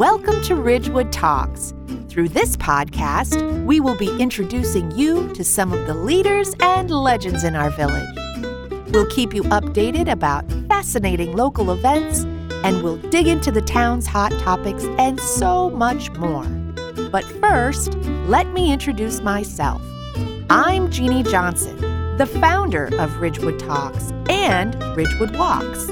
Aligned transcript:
Welcome 0.00 0.40
to 0.44 0.54
Ridgewood 0.54 1.12
Talks. 1.12 1.74
Through 2.08 2.30
this 2.30 2.56
podcast, 2.56 3.66
we 3.66 3.80
will 3.80 3.98
be 3.98 4.08
introducing 4.18 4.90
you 4.92 5.28
to 5.34 5.44
some 5.44 5.74
of 5.74 5.86
the 5.86 5.92
leaders 5.92 6.54
and 6.60 6.90
legends 6.90 7.44
in 7.44 7.54
our 7.54 7.68
village. 7.68 8.08
We'll 8.92 9.10
keep 9.10 9.34
you 9.34 9.42
updated 9.42 10.10
about 10.10 10.50
fascinating 10.70 11.36
local 11.36 11.70
events, 11.70 12.20
and 12.64 12.82
we'll 12.82 12.96
dig 13.10 13.26
into 13.26 13.52
the 13.52 13.60
town's 13.60 14.06
hot 14.06 14.32
topics 14.40 14.84
and 14.98 15.20
so 15.20 15.68
much 15.68 16.10
more. 16.12 16.46
But 17.12 17.24
first, 17.38 17.92
let 18.26 18.46
me 18.54 18.72
introduce 18.72 19.20
myself. 19.20 19.82
I'm 20.48 20.90
Jeannie 20.90 21.24
Johnson, 21.24 21.76
the 22.16 22.24
founder 22.40 22.86
of 22.98 23.18
Ridgewood 23.18 23.58
Talks 23.58 24.12
and 24.30 24.82
Ridgewood 24.96 25.36
Walks. 25.36 25.90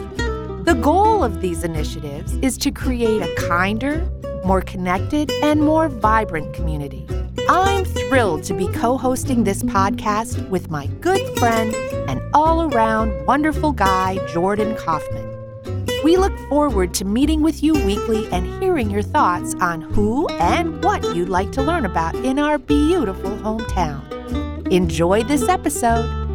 The 0.69 0.75
goal 0.75 1.25
of 1.25 1.41
these 1.41 1.65
initiatives 1.65 2.35
is 2.43 2.59
to 2.59 2.71
create 2.71 3.23
a 3.23 3.35
kinder, 3.37 4.07
more 4.45 4.61
connected, 4.61 5.31
and 5.43 5.63
more 5.63 5.89
vibrant 5.89 6.53
community. 6.53 7.07
I'm 7.49 7.87
thrilled 7.87 8.43
to 8.45 8.53
be 8.53 8.69
co 8.69 8.99
hosting 8.99 9.45
this 9.45 9.63
podcast 9.63 10.47
with 10.51 10.71
my 10.71 10.87
good 11.01 11.23
friend 11.39 11.75
and 12.07 12.21
all 12.35 12.71
around 12.71 13.25
wonderful 13.25 13.73
guy, 13.73 14.19
Jordan 14.27 14.77
Kaufman. 14.77 15.87
We 16.05 16.19
look 16.19 16.39
forward 16.51 16.93
to 16.97 17.07
meeting 17.07 17.41
with 17.41 17.63
you 17.63 17.73
weekly 17.73 18.29
and 18.31 18.45
hearing 18.63 18.91
your 18.91 19.01
thoughts 19.01 19.55
on 19.63 19.81
who 19.81 20.29
and 20.29 20.85
what 20.85 21.03
you'd 21.17 21.31
like 21.31 21.51
to 21.53 21.63
learn 21.63 21.87
about 21.87 22.15
in 22.15 22.39
our 22.39 22.59
beautiful 22.59 23.31
hometown. 23.39 24.71
Enjoy 24.71 25.23
this 25.23 25.49
episode. 25.49 26.28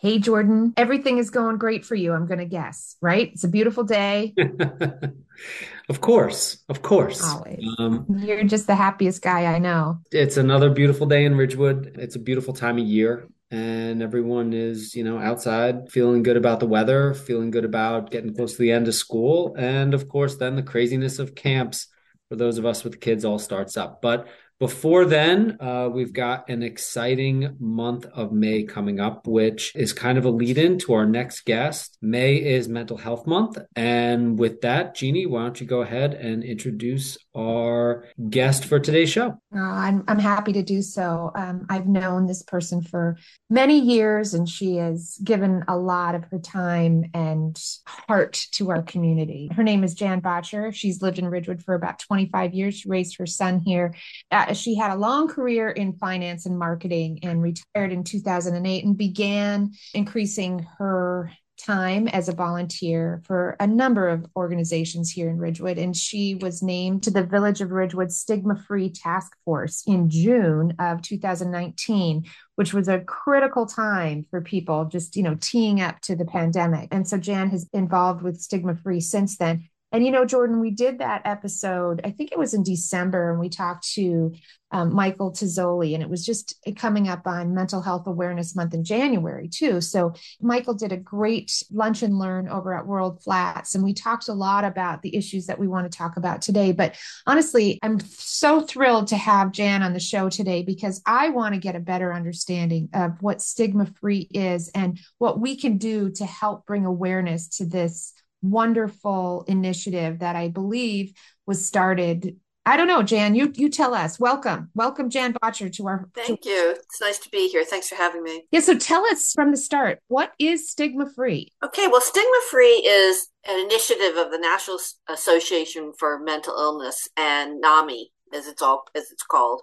Hey, 0.00 0.18
Jordan, 0.18 0.72
everything 0.78 1.18
is 1.18 1.28
going 1.28 1.58
great 1.58 1.84
for 1.84 1.94
you, 1.94 2.14
I'm 2.14 2.24
going 2.26 2.38
to 2.38 2.46
guess, 2.46 2.96
right? 3.02 3.30
It's 3.34 3.44
a 3.44 3.48
beautiful 3.48 3.84
day. 3.84 4.32
of 5.90 6.00
course, 6.00 6.64
of 6.70 6.80
course. 6.80 7.22
Always. 7.22 7.62
Um, 7.78 8.06
You're 8.08 8.44
just 8.44 8.66
the 8.66 8.74
happiest 8.74 9.20
guy 9.20 9.44
I 9.44 9.58
know. 9.58 9.98
It's 10.10 10.38
another 10.38 10.70
beautiful 10.70 11.06
day 11.06 11.26
in 11.26 11.36
Ridgewood. 11.36 11.98
It's 11.98 12.16
a 12.16 12.18
beautiful 12.18 12.54
time 12.54 12.78
of 12.78 12.84
year. 12.86 13.28
And 13.50 14.02
everyone 14.02 14.54
is, 14.54 14.94
you 14.94 15.04
know, 15.04 15.18
outside 15.18 15.90
feeling 15.90 16.22
good 16.22 16.38
about 16.38 16.60
the 16.60 16.66
weather, 16.66 17.12
feeling 17.12 17.50
good 17.50 17.66
about 17.66 18.10
getting 18.10 18.34
close 18.34 18.52
to 18.52 18.62
the 18.62 18.72
end 18.72 18.88
of 18.88 18.94
school. 18.94 19.54
And 19.58 19.92
of 19.92 20.08
course, 20.08 20.36
then 20.36 20.56
the 20.56 20.62
craziness 20.62 21.18
of 21.18 21.34
camps 21.34 21.88
for 22.30 22.36
those 22.36 22.56
of 22.56 22.64
us 22.64 22.84
with 22.84 23.00
kids 23.00 23.26
all 23.26 23.38
starts 23.38 23.76
up. 23.76 24.00
But 24.00 24.28
before 24.60 25.06
then, 25.06 25.56
uh, 25.58 25.88
we've 25.90 26.12
got 26.12 26.46
an 26.50 26.62
exciting 26.62 27.56
month 27.58 28.04
of 28.12 28.30
May 28.30 28.62
coming 28.62 29.00
up, 29.00 29.26
which 29.26 29.74
is 29.74 29.94
kind 29.94 30.18
of 30.18 30.26
a 30.26 30.30
lead 30.30 30.58
in 30.58 30.78
to 30.80 30.92
our 30.92 31.06
next 31.06 31.46
guest. 31.46 31.96
May 32.02 32.36
is 32.36 32.68
Mental 32.68 32.98
Health 32.98 33.26
Month. 33.26 33.56
And 33.74 34.38
with 34.38 34.60
that, 34.60 34.94
Jeannie, 34.94 35.24
why 35.24 35.44
don't 35.44 35.58
you 35.62 35.66
go 35.66 35.80
ahead 35.80 36.12
and 36.12 36.44
introduce 36.44 37.16
our 37.34 38.04
guest 38.28 38.64
for 38.64 38.80
today's 38.80 39.10
show? 39.10 39.38
Uh, 39.54 39.60
I'm, 39.60 40.04
I'm 40.08 40.18
happy 40.18 40.52
to 40.54 40.62
do 40.62 40.82
so. 40.82 41.30
Um, 41.34 41.66
I've 41.68 41.86
known 41.86 42.26
this 42.26 42.42
person 42.42 42.82
for 42.82 43.16
many 43.48 43.78
years, 43.78 44.34
and 44.34 44.48
she 44.48 44.76
has 44.76 45.18
given 45.22 45.64
a 45.68 45.76
lot 45.76 46.14
of 46.14 46.24
her 46.24 46.38
time 46.38 47.04
and 47.14 47.60
heart 47.86 48.46
to 48.52 48.70
our 48.70 48.82
community. 48.82 49.50
Her 49.54 49.62
name 49.62 49.84
is 49.84 49.94
Jan 49.94 50.20
Bottcher. 50.20 50.74
She's 50.74 51.02
lived 51.02 51.18
in 51.18 51.28
Ridgewood 51.28 51.62
for 51.62 51.74
about 51.74 51.98
25 52.00 52.54
years. 52.54 52.74
She 52.76 52.88
raised 52.88 53.16
her 53.18 53.26
son 53.26 53.60
here. 53.60 53.94
Uh, 54.30 54.52
she 54.52 54.74
had 54.74 54.90
a 54.90 54.96
long 54.96 55.28
career 55.28 55.70
in 55.70 55.92
finance 55.94 56.46
and 56.46 56.58
marketing 56.58 57.20
and 57.22 57.42
retired 57.42 57.92
in 57.92 58.04
2008 58.04 58.84
and 58.84 58.96
began 58.96 59.72
increasing 59.94 60.66
her 60.78 61.32
time 61.60 62.08
as 62.08 62.28
a 62.28 62.34
volunteer 62.34 63.22
for 63.24 63.56
a 63.60 63.66
number 63.66 64.08
of 64.08 64.26
organizations 64.36 65.10
here 65.10 65.30
in 65.30 65.38
Ridgewood. 65.38 65.78
And 65.78 65.96
she 65.96 66.34
was 66.34 66.62
named 66.62 67.02
to 67.04 67.10
the 67.10 67.22
Village 67.22 67.60
of 67.60 67.70
Ridgewood 67.70 68.12
Stigma 68.12 68.56
Free 68.56 68.90
Task 68.90 69.36
Force 69.44 69.82
in 69.86 70.10
June 70.10 70.74
of 70.78 71.02
2019, 71.02 72.26
which 72.56 72.74
was 72.74 72.88
a 72.88 73.00
critical 73.00 73.66
time 73.66 74.26
for 74.30 74.40
people 74.40 74.84
just, 74.84 75.16
you 75.16 75.22
know, 75.22 75.36
teeing 75.40 75.80
up 75.80 76.00
to 76.02 76.14
the 76.14 76.24
pandemic. 76.26 76.88
And 76.90 77.08
so 77.08 77.16
Jan 77.16 77.50
has 77.50 77.68
involved 77.72 78.22
with 78.22 78.40
Stigma 78.40 78.74
Free 78.74 79.00
since 79.00 79.36
then. 79.36 79.69
And 79.92 80.04
you 80.04 80.12
know, 80.12 80.24
Jordan, 80.24 80.60
we 80.60 80.70
did 80.70 80.98
that 80.98 81.22
episode, 81.24 82.00
I 82.04 82.10
think 82.10 82.30
it 82.30 82.38
was 82.38 82.54
in 82.54 82.62
December, 82.62 83.30
and 83.30 83.40
we 83.40 83.48
talked 83.48 83.88
to 83.94 84.32
um, 84.72 84.94
Michael 84.94 85.32
Tizzoli, 85.32 85.94
and 85.94 86.02
it 86.02 86.08
was 86.08 86.24
just 86.24 86.54
coming 86.76 87.08
up 87.08 87.26
on 87.26 87.54
Mental 87.54 87.82
Health 87.82 88.06
Awareness 88.06 88.54
Month 88.54 88.72
in 88.72 88.84
January, 88.84 89.48
too. 89.48 89.80
So, 89.80 90.14
Michael 90.40 90.74
did 90.74 90.92
a 90.92 90.96
great 90.96 91.64
lunch 91.72 92.04
and 92.04 92.18
learn 92.20 92.48
over 92.48 92.72
at 92.72 92.86
World 92.86 93.20
Flats, 93.20 93.74
and 93.74 93.82
we 93.82 93.92
talked 93.92 94.28
a 94.28 94.32
lot 94.32 94.62
about 94.62 95.02
the 95.02 95.16
issues 95.16 95.46
that 95.46 95.58
we 95.58 95.66
want 95.66 95.90
to 95.90 95.98
talk 95.98 96.16
about 96.16 96.40
today. 96.40 96.70
But 96.70 96.94
honestly, 97.26 97.80
I'm 97.82 97.98
so 97.98 98.60
thrilled 98.60 99.08
to 99.08 99.16
have 99.16 99.50
Jan 99.50 99.82
on 99.82 99.92
the 99.92 99.98
show 99.98 100.28
today 100.28 100.62
because 100.62 101.02
I 101.04 101.30
want 101.30 101.54
to 101.54 101.60
get 101.60 101.74
a 101.74 101.80
better 101.80 102.12
understanding 102.12 102.90
of 102.94 103.20
what 103.20 103.42
stigma 103.42 103.86
free 104.00 104.28
is 104.32 104.68
and 104.68 105.00
what 105.18 105.40
we 105.40 105.56
can 105.56 105.78
do 105.78 106.10
to 106.12 106.24
help 106.24 106.64
bring 106.66 106.86
awareness 106.86 107.48
to 107.58 107.64
this 107.64 108.14
wonderful 108.42 109.44
initiative 109.48 110.20
that 110.20 110.36
I 110.36 110.48
believe 110.48 111.12
was 111.46 111.64
started. 111.66 112.36
I 112.66 112.76
don't 112.76 112.86
know, 112.86 113.02
Jan, 113.02 113.34
you 113.34 113.52
you 113.56 113.68
tell 113.70 113.94
us. 113.94 114.20
Welcome. 114.20 114.70
Welcome, 114.74 115.08
Jan 115.10 115.32
Bottcher, 115.32 115.72
to 115.76 115.86
our 115.88 116.08
Thank 116.14 116.42
to- 116.42 116.48
you. 116.48 116.70
It's 116.76 117.00
nice 117.00 117.18
to 117.20 117.28
be 117.30 117.48
here. 117.48 117.64
Thanks 117.64 117.88
for 117.88 117.94
having 117.96 118.22
me. 118.22 118.44
Yeah, 118.50 118.60
so 118.60 118.76
tell 118.76 119.04
us 119.06 119.32
from 119.32 119.50
the 119.50 119.56
start, 119.56 119.98
what 120.08 120.32
is 120.38 120.70
stigma 120.70 121.08
free? 121.10 121.52
Okay, 121.64 121.88
well, 121.88 122.00
stigma 122.02 122.40
free 122.50 122.86
is 122.86 123.28
an 123.48 123.58
initiative 123.64 124.16
of 124.16 124.30
the 124.30 124.38
National 124.38 124.78
Association 125.08 125.92
for 125.98 126.20
Mental 126.20 126.54
Illness 126.54 127.08
and 127.16 127.60
NAMI, 127.60 128.10
as 128.34 128.46
it's 128.46 128.62
all 128.62 128.84
as 128.94 129.10
it's 129.10 129.22
called. 129.24 129.62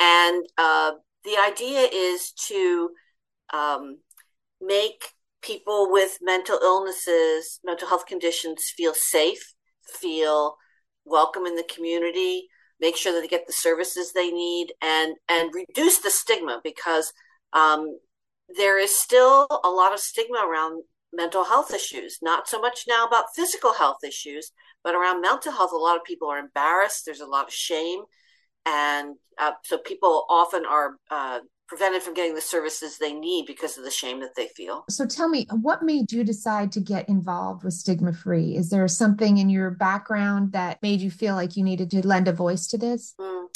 And 0.00 0.46
uh, 0.56 0.92
the 1.24 1.36
idea 1.44 1.88
is 1.92 2.32
to 2.48 2.90
um, 3.52 3.98
make 4.60 5.08
people 5.42 5.90
with 5.90 6.18
mental 6.20 6.58
illnesses, 6.62 7.60
mental 7.64 7.88
health 7.88 8.06
conditions 8.06 8.72
feel 8.76 8.94
safe, 8.94 9.54
feel 9.86 10.56
welcome 11.04 11.46
in 11.46 11.54
the 11.54 11.68
community, 11.74 12.48
make 12.80 12.96
sure 12.96 13.12
that 13.12 13.20
they 13.20 13.28
get 13.28 13.46
the 13.46 13.52
services 13.52 14.12
they 14.12 14.30
need, 14.30 14.72
and 14.82 15.14
and 15.28 15.52
reduce 15.54 15.98
the 15.98 16.10
stigma 16.10 16.60
because 16.62 17.12
um, 17.52 17.98
there 18.56 18.78
is 18.78 18.96
still 18.96 19.46
a 19.64 19.70
lot 19.70 19.92
of 19.92 20.00
stigma 20.00 20.38
around 20.46 20.82
mental 21.12 21.44
health 21.44 21.72
issues. 21.72 22.18
Not 22.22 22.48
so 22.48 22.60
much 22.60 22.84
now 22.86 23.06
about 23.06 23.34
physical 23.34 23.72
health 23.72 23.98
issues, 24.04 24.52
but 24.84 24.94
around 24.94 25.20
mental 25.20 25.52
health. 25.52 25.72
A 25.72 25.76
lot 25.76 25.96
of 25.96 26.04
people 26.04 26.28
are 26.28 26.38
embarrassed. 26.38 27.04
There's 27.04 27.20
a 27.20 27.26
lot 27.26 27.46
of 27.46 27.52
shame, 27.52 28.00
and 28.66 29.16
uh, 29.38 29.52
so 29.64 29.78
people 29.78 30.26
often 30.28 30.66
are 30.66 30.96
uh, 31.10 31.40
prevented 31.68 32.02
from 32.02 32.14
getting 32.14 32.34
the 32.34 32.40
services 32.40 32.98
they 32.98 33.12
need 33.12 33.46
because 33.46 33.76
of 33.76 33.84
the 33.84 33.90
shame 33.90 34.20
that 34.20 34.34
they 34.34 34.48
feel. 34.48 34.84
So 34.88 35.06
tell 35.06 35.28
me, 35.28 35.46
what 35.50 35.82
made 35.82 36.10
you 36.10 36.24
decide 36.24 36.72
to 36.72 36.80
get 36.80 37.08
involved 37.08 37.62
with 37.62 37.74
Stigma 37.74 38.12
Free? 38.12 38.56
Is 38.56 38.70
there 38.70 38.88
something 38.88 39.36
in 39.38 39.50
your 39.50 39.70
background 39.70 40.52
that 40.52 40.82
made 40.82 41.00
you 41.00 41.10
feel 41.10 41.34
like 41.34 41.56
you 41.56 41.62
needed 41.62 41.90
to 41.90 42.06
lend 42.06 42.26
a 42.26 42.32
voice 42.32 42.66
to 42.68 42.78
this? 42.78 43.14
Mm. 43.20 43.46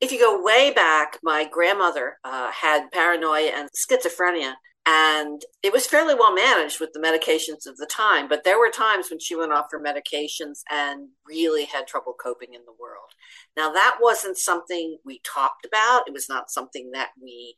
If 0.00 0.10
you 0.12 0.18
go 0.18 0.42
way 0.42 0.72
back, 0.72 1.18
my 1.22 1.48
grandmother 1.50 2.18
uh, 2.24 2.50
had 2.50 2.90
paranoia 2.90 3.52
and 3.54 3.70
schizophrenia. 3.70 4.54
And 4.86 5.42
it 5.62 5.72
was 5.72 5.86
fairly 5.86 6.14
well 6.14 6.34
managed 6.34 6.78
with 6.78 6.92
the 6.92 7.00
medications 7.00 7.66
of 7.66 7.78
the 7.78 7.86
time, 7.86 8.28
but 8.28 8.44
there 8.44 8.58
were 8.58 8.70
times 8.70 9.08
when 9.08 9.18
she 9.18 9.34
went 9.34 9.52
off 9.52 9.70
her 9.70 9.80
medications 9.80 10.60
and 10.70 11.08
really 11.26 11.64
had 11.64 11.86
trouble 11.86 12.14
coping 12.22 12.52
in 12.52 12.60
the 12.66 12.74
world. 12.78 13.08
Now, 13.56 13.72
that 13.72 13.96
wasn't 14.00 14.36
something 14.36 14.98
we 15.02 15.20
talked 15.24 15.64
about. 15.64 16.06
It 16.06 16.12
was 16.12 16.28
not 16.28 16.50
something 16.50 16.90
that 16.90 17.10
we 17.20 17.54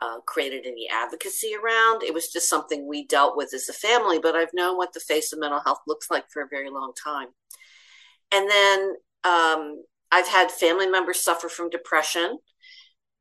uh, 0.00 0.20
created 0.26 0.64
any 0.64 0.88
advocacy 0.88 1.54
around. 1.56 2.04
It 2.04 2.14
was 2.14 2.32
just 2.32 2.48
something 2.48 2.86
we 2.86 3.04
dealt 3.04 3.36
with 3.36 3.52
as 3.52 3.68
a 3.68 3.72
family, 3.72 4.20
but 4.20 4.36
I've 4.36 4.54
known 4.54 4.76
what 4.76 4.92
the 4.92 5.00
face 5.00 5.32
of 5.32 5.40
mental 5.40 5.60
health 5.60 5.80
looks 5.88 6.08
like 6.08 6.30
for 6.30 6.42
a 6.42 6.48
very 6.48 6.70
long 6.70 6.92
time. 7.02 7.28
And 8.32 8.48
then 8.48 8.94
um, 9.24 9.82
I've 10.12 10.28
had 10.28 10.50
family 10.52 10.86
members 10.86 11.22
suffer 11.22 11.48
from 11.48 11.68
depression 11.68 12.38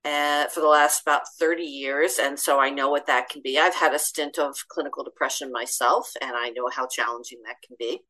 uh, 0.05 0.47
for 0.47 0.61
the 0.61 0.67
last 0.67 1.01
about 1.01 1.23
30 1.39 1.63
years. 1.63 2.19
And 2.19 2.39
so 2.39 2.59
I 2.59 2.69
know 2.69 2.89
what 2.89 3.07
that 3.07 3.29
can 3.29 3.41
be. 3.43 3.59
I've 3.59 3.75
had 3.75 3.93
a 3.93 3.99
stint 3.99 4.37
of 4.37 4.55
clinical 4.69 5.03
depression 5.03 5.51
myself, 5.51 6.11
and 6.21 6.31
I 6.35 6.49
know 6.49 6.69
how 6.71 6.87
challenging 6.87 7.39
that 7.45 7.57
can 7.65 7.75
be. 7.79 8.01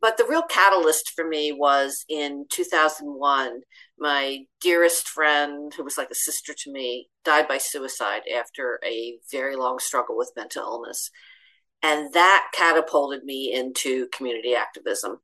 But 0.00 0.18
the 0.18 0.26
real 0.26 0.42
catalyst 0.42 1.12
for 1.16 1.26
me 1.26 1.52
was 1.52 2.04
in 2.08 2.44
2001. 2.50 3.60
My 3.98 4.40
dearest 4.60 5.08
friend, 5.08 5.72
who 5.74 5.82
was 5.82 5.96
like 5.96 6.10
a 6.10 6.14
sister 6.14 6.52
to 6.52 6.72
me, 6.72 7.08
died 7.24 7.48
by 7.48 7.58
suicide 7.58 8.22
after 8.34 8.80
a 8.84 9.18
very 9.32 9.56
long 9.56 9.78
struggle 9.78 10.16
with 10.16 10.32
mental 10.36 10.62
illness. 10.62 11.10
And 11.82 12.12
that 12.12 12.48
catapulted 12.54 13.24
me 13.24 13.52
into 13.54 14.08
community 14.08 14.54
activism 14.54 15.20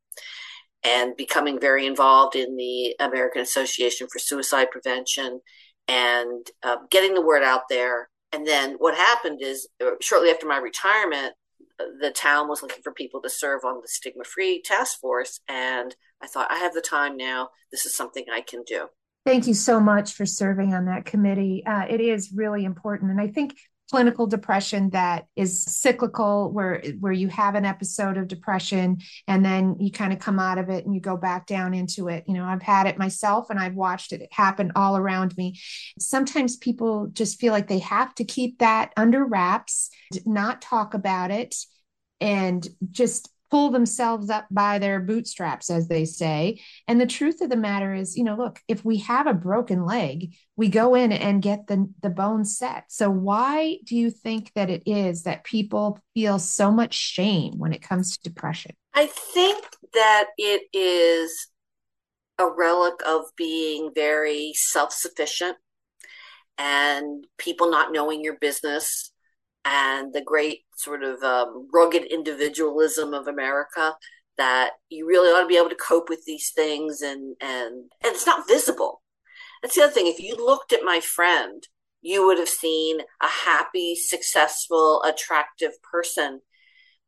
and 0.83 1.17
becoming 1.17 1.61
very 1.61 1.87
involved 1.87 2.37
in 2.37 2.57
the 2.57 2.95
American 3.01 3.43
Association 3.43 4.07
for 4.11 4.19
Suicide 4.19 4.71
Prevention 4.71 5.41
and 5.91 6.47
uh, 6.63 6.77
getting 6.91 7.15
the 7.15 7.21
word 7.21 7.43
out 7.43 7.63
there 7.69 8.09
And 8.33 8.47
then 8.47 8.75
what 8.79 8.95
happened 8.95 9.41
is 9.43 9.69
uh, 9.85 9.91
shortly 10.01 10.31
after 10.31 10.47
my 10.47 10.59
retirement, 10.59 11.35
the 12.01 12.11
town 12.11 12.49
was 12.49 12.63
looking 12.63 12.83
for 12.83 12.93
people 12.93 13.21
to 13.23 13.31
serve 13.31 13.65
on 13.65 13.81
the 13.81 13.89
stigma 13.89 14.25
free 14.25 14.63
task 14.63 15.01
force. 15.01 15.41
And 15.49 15.95
I 16.23 16.27
thought, 16.27 16.51
I 16.51 16.59
have 16.59 16.75
the 16.75 16.81
time 16.81 17.17
now. 17.17 17.49
This 17.73 17.87
is 17.87 17.97
something 17.97 18.25
I 18.33 18.43
can 18.43 18.63
do. 18.65 18.87
Thank 19.27 19.47
you 19.47 19.55
so 19.55 19.81
much 19.81 20.13
for 20.13 20.27
serving 20.27 20.75
on 20.75 20.87
that 20.87 21.05
committee. 21.07 21.65
Uh, 21.67 21.87
it 21.89 22.01
is 22.01 22.33
really 22.35 22.65
important. 22.65 23.11
And 23.11 23.21
I 23.21 23.29
think 23.29 23.57
clinical 23.91 24.27
depression 24.27 24.91
that 24.91 25.27
is 25.37 25.65
cyclical 25.65 26.53
where 26.53 26.83
where 27.01 27.13
you 27.13 27.29
have 27.29 27.55
an 27.55 27.65
episode 27.65 28.17
of 28.17 28.29
depression 28.29 28.99
and 29.27 29.45
then 29.45 29.77
you 29.81 29.91
kind 29.91 30.13
of 30.13 30.19
come 30.19 30.39
out 30.39 30.59
of 30.59 30.69
it 30.69 30.85
and 30.85 30.95
you 30.95 31.01
go 31.01 31.17
back 31.17 31.47
down 31.47 31.75
into 31.75 32.09
it. 32.09 32.25
You 32.27 32.35
know 32.35 32.45
i've 32.45 32.63
had 32.63 32.87
it 32.87 32.99
myself 32.99 33.51
and 33.51 33.59
i've 33.59 33.75
watched 33.75 34.13
it 34.13 34.29
happen 34.33 34.73
all 34.77 34.97
around 34.97 35.37
me. 35.37 35.59
Sometimes 35.99 36.57
people 36.57 37.09
just 37.13 37.41
feel 37.41 37.53
like 37.53 37.69
they 37.69 37.81
have 37.81 38.15
to 38.17 38.25
keep 38.25 38.59
that 38.59 38.93
under 38.97 39.25
wraps 39.25 39.91
not 40.25 40.63
talk 40.63 40.95
about 40.95 41.31
it 41.31 41.57
and 42.21 42.67
just 42.91 43.31
pull 43.51 43.71
themselves 43.71 44.31
up 44.31 44.47
by 44.51 44.79
their 44.79 45.01
bootstraps, 45.01 45.71
as 45.71 45.89
they 45.89 46.05
say. 46.05 46.61
And 46.87 47.01
the 47.01 47.07
truth 47.07 47.41
of 47.41 47.51
the 47.51 47.57
matter 47.57 47.93
is, 47.93 48.17
you 48.17 48.25
know, 48.25 48.37
look, 48.37 48.61
if 48.69 48.85
we 48.85 48.99
have 48.99 49.27
a 49.27 49.35
broken 49.35 49.85
leg, 49.85 50.35
we 50.57 50.69
go 50.69 50.95
in 50.95 51.13
and 51.13 51.43
get 51.43 51.67
the, 51.67 51.93
the 52.03 52.11
bone 52.11 52.45
set. 52.45 52.85
So, 52.89 53.11
why 53.11 53.79
do 53.85 53.97
you 53.97 54.11
think 54.11 54.53
that 54.55 54.71
it 54.71 54.83
is 54.87 55.25
that 55.25 55.45
people 55.45 55.99
feel 56.15 56.39
so 56.39 56.71
much 56.71 56.95
shame 56.95 57.59
when 57.59 57.73
it 57.73 57.83
comes 57.83 58.17
to 58.17 58.23
depression? 58.23 58.73
I 58.95 59.07
think 59.07 59.65
that 59.95 60.27
it 60.37 60.63
is 60.73 61.33
a 62.39 62.49
relic 62.49 62.95
of 63.07 63.25
being 63.37 63.91
very 63.95 64.53
self 64.55 64.93
sufficient 64.93 65.57
and 66.57 67.27
people 67.39 67.71
not 67.71 67.93
knowing 67.93 68.23
your 68.23 68.37
business 68.39 69.10
and 69.65 70.13
the 70.13 70.23
great 70.23 70.61
sort 70.77 71.03
of 71.03 71.23
um, 71.23 71.69
rugged 71.73 72.05
individualism 72.05 73.13
of 73.15 73.27
America 73.29 73.95
that 74.39 74.71
you 74.89 75.07
really 75.07 75.29
ought 75.29 75.43
to 75.43 75.47
be 75.47 75.59
able 75.59 75.69
to 75.69 75.75
cope 75.75 76.09
with 76.09 76.25
these 76.25 76.51
things 76.55 77.03
and 77.03 77.37
and 77.41 77.91
and 78.03 78.15
it's 78.15 78.27
not 78.27 78.49
visible. 78.49 79.03
That's 79.63 79.75
the 79.75 79.83
other 79.83 79.93
thing. 79.93 80.07
If 80.07 80.21
you 80.21 80.35
looked 80.35 80.73
at 80.73 80.83
my 80.83 81.01
friend, 81.01 81.63
you 82.01 82.27
would 82.27 82.39
have 82.39 82.49
seen 82.49 83.01
a 83.23 83.27
happy, 83.27 83.95
successful, 83.95 85.03
attractive 85.03 85.73
person. 85.83 86.41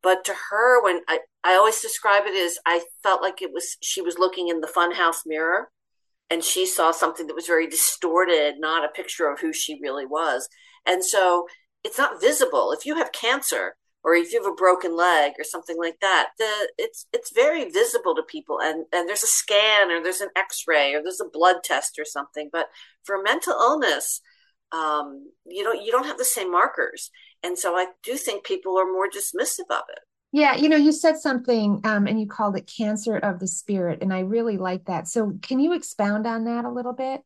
But 0.03 0.23
to 0.25 0.35
her, 0.51 0.83
when 0.83 1.01
I, 1.07 1.21
I 1.43 1.55
always 1.55 1.81
describe 1.81 2.23
it 2.27 2.35
as 2.35 2.59
I 2.65 2.83
felt 3.01 3.21
like 3.21 3.41
it 3.41 3.51
was 3.51 3.77
she 3.81 4.01
was 4.01 4.19
looking 4.19 4.49
in 4.49 4.61
the 4.61 4.67
funhouse 4.67 5.21
mirror 5.25 5.69
and 6.29 6.43
she 6.43 6.65
saw 6.65 6.91
something 6.91 7.27
that 7.27 7.35
was 7.35 7.47
very 7.47 7.67
distorted, 7.67 8.55
not 8.59 8.85
a 8.85 8.89
picture 8.89 9.29
of 9.29 9.39
who 9.39 9.53
she 9.53 9.79
really 9.81 10.05
was. 10.05 10.47
And 10.85 11.03
so 11.03 11.47
it's 11.83 11.97
not 11.97 12.21
visible. 12.21 12.71
If 12.71 12.85
you 12.85 12.95
have 12.95 13.11
cancer 13.11 13.75
or 14.03 14.15
if 14.15 14.33
you 14.33 14.41
have 14.41 14.51
a 14.51 14.55
broken 14.55 14.95
leg 14.95 15.33
or 15.37 15.43
something 15.43 15.77
like 15.77 15.97
that, 16.01 16.29
the 16.37 16.69
it's 16.77 17.07
it's 17.13 17.31
very 17.33 17.69
visible 17.69 18.15
to 18.15 18.23
people 18.23 18.59
and 18.61 18.85
and 18.93 19.07
there's 19.07 19.23
a 19.23 19.27
scan 19.27 19.91
or 19.91 20.01
there's 20.01 20.21
an 20.21 20.29
x-ray 20.35 20.93
or 20.93 21.01
there's 21.01 21.21
a 21.21 21.29
blood 21.29 21.57
test 21.63 21.97
or 21.99 22.05
something. 22.05 22.49
But 22.51 22.67
for 23.03 23.21
mental 23.21 23.53
illness, 23.53 24.21
um, 24.71 25.29
you 25.45 25.63
don't 25.63 25.83
you 25.83 25.91
don't 25.91 26.05
have 26.05 26.17
the 26.17 26.25
same 26.25 26.51
markers. 26.51 27.11
And 27.43 27.57
so 27.57 27.75
I 27.75 27.87
do 28.03 28.15
think 28.15 28.45
people 28.45 28.77
are 28.77 28.85
more 28.85 29.07
dismissive 29.09 29.69
of 29.69 29.83
it. 29.89 29.99
Yeah, 30.31 30.55
you 30.55 30.67
know, 30.67 30.77
you 30.77 30.91
said 30.91 31.17
something 31.17 31.81
um, 31.83 32.07
and 32.07 32.19
you 32.19 32.25
called 32.25 32.57
it 32.57 32.71
cancer 32.75 33.17
of 33.17 33.39
the 33.39 33.47
spirit, 33.47 33.99
and 34.01 34.11
I 34.11 34.21
really 34.21 34.57
like 34.57 34.85
that. 34.85 35.07
So, 35.07 35.37
can 35.43 35.59
you 35.59 35.73
expound 35.73 36.25
on 36.25 36.45
that 36.45 36.65
a 36.65 36.71
little 36.71 36.91
bit? 36.91 37.21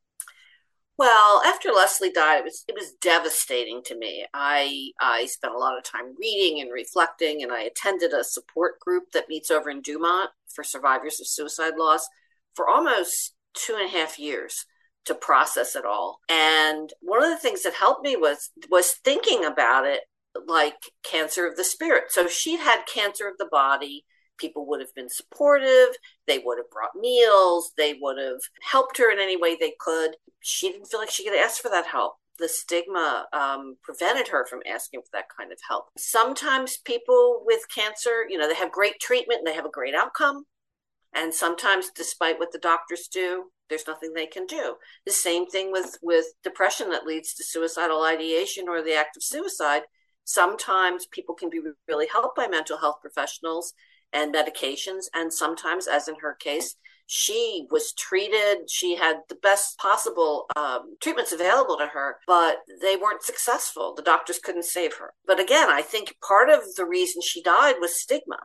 Well, 0.98 1.44
after 1.46 1.72
Leslie 1.72 2.12
died, 2.12 2.40
it 2.40 2.44
was 2.44 2.64
it 2.68 2.76
was 2.76 2.94
devastating 3.02 3.84
to 3.86 3.96
me. 3.96 4.26
I 4.34 4.92
I 5.00 5.28
spent 5.28 5.54
a 5.54 5.58
lot 5.58 5.78
of 5.78 5.84
time 5.84 6.16
reading 6.20 6.60
and 6.62 6.72
reflecting, 6.74 7.44
and 7.44 7.52
I 7.52 7.62
attended 7.64 8.14
a 8.14 8.24
support 8.24 8.80
group 8.80 9.12
that 9.14 9.30
meets 9.30 9.52
over 9.52 9.70
in 9.70 9.82
Dumont 9.82 10.32
for 10.48 10.64
survivors 10.64 11.20
of 11.20 11.28
suicide 11.28 11.74
loss 11.78 12.08
for 12.56 12.68
almost 12.68 13.36
two 13.54 13.76
and 13.76 13.86
a 13.86 13.98
half 13.98 14.18
years 14.18 14.66
to 15.06 15.14
process 15.14 15.76
it 15.76 15.86
all. 15.86 16.20
And 16.30 16.92
one 17.02 17.24
of 17.24 17.30
the 17.30 17.38
things 17.38 17.62
that 17.64 17.76
helped 17.76 18.04
me 18.04 18.16
was 18.16 18.50
was 18.70 18.94
thinking 19.04 19.46
about 19.46 19.86
it 19.86 20.02
like 20.48 20.92
cancer 21.04 21.46
of 21.48 21.58
the 21.58 21.64
spirit. 21.64 22.06
So 22.10 22.28
she'd 22.28 22.60
had 22.60 22.86
cancer 22.92 23.28
of 23.28 23.38
the 23.38 23.50
body 23.52 24.04
people 24.38 24.66
would 24.68 24.80
have 24.82 24.94
been 24.96 25.10
supportive. 25.10 25.96
They 26.26 26.40
would 26.40 26.58
have 26.58 26.70
brought 26.70 26.96
meals. 27.00 27.72
They 27.78 27.98
would 28.02 28.18
have 28.18 28.42
helped 28.62 28.98
her 28.98 29.12
in 29.12 29.20
any 29.20 29.38
way 29.38 29.56
they 29.56 29.74
could. 29.80 30.12
She 30.42 30.72
didn't 30.72 30.88
feel 30.88 31.00
like 31.00 31.10
she 31.10 31.24
could 31.24 31.38
ask 31.38 31.62
for 31.62 31.70
that 31.70 31.88
help. 31.88 32.16
The 32.40 32.48
stigma 32.48 33.26
um, 33.34 33.78
prevented 33.84 34.28
her 34.28 34.46
from 34.46 34.62
asking 34.70 35.02
for 35.02 35.10
that 35.14 35.26
kind 35.36 35.52
of 35.52 35.58
help. 35.68 35.86
Sometimes 35.98 36.78
people 36.78 37.42
with 37.46 37.62
cancer, 37.74 38.26
you 38.30 38.38
know, 38.38 38.48
they 38.48 38.56
have 38.56 38.72
great 38.72 39.00
treatment 39.00 39.40
and 39.40 39.48
they 39.48 39.56
have 39.56 39.66
a 39.66 39.72
great 39.72 39.96
outcome. 39.96 40.46
And 41.16 41.34
sometimes, 41.34 41.90
despite 41.96 42.38
what 42.38 42.52
the 42.52 42.60
doctors 42.60 43.08
do, 43.12 43.46
there's 43.70 43.88
nothing 43.88 44.14
they 44.14 44.28
can 44.28 44.46
do. 44.46 44.76
The 45.06 45.12
same 45.12 45.48
thing 45.48 45.72
with, 45.72 45.98
with 46.02 46.26
depression 46.44 46.90
that 46.92 47.06
leads 47.06 47.34
to 47.34 47.44
suicidal 47.44 48.04
ideation 48.04 48.70
or 48.70 48.82
the 48.82 48.96
act 48.96 49.18
of 49.18 49.24
suicide. 49.24 49.84
Sometimes 50.24 51.08
people 51.08 51.36
can 51.36 51.50
be 51.50 51.62
really 51.88 52.08
helped 52.12 52.36
by 52.36 52.48
mental 52.48 52.78
health 52.78 52.98
professionals 53.02 53.74
and 54.14 54.34
medications. 54.34 55.06
And 55.14 55.34
sometimes, 55.34 55.88
as 55.88 56.08
in 56.08 56.16
her 56.22 56.34
case, 56.34 56.76
she 57.08 57.66
was 57.72 57.94
treated. 57.94 58.70
She 58.70 58.96
had 58.96 59.18
the 59.30 59.36
best 59.36 59.78
possible 59.78 60.46
um, 60.56 60.98
treatments 61.02 61.32
available 61.32 61.78
to 61.78 61.88
her, 61.88 62.18
but 62.28 62.58
they 62.82 62.98
weren't 62.98 63.24
successful. 63.24 63.94
The 63.96 64.02
doctors 64.02 64.40
couldn't 64.40 64.66
save 64.66 64.96
her. 64.96 65.14
But 65.26 65.40
again, 65.40 65.70
I 65.70 65.82
think 65.82 66.16
part 66.26 66.50
of 66.50 66.76
the 66.76 66.86
reason 66.86 67.22
she 67.22 67.42
died 67.42 67.76
was 67.80 68.02
stigma 68.02 68.40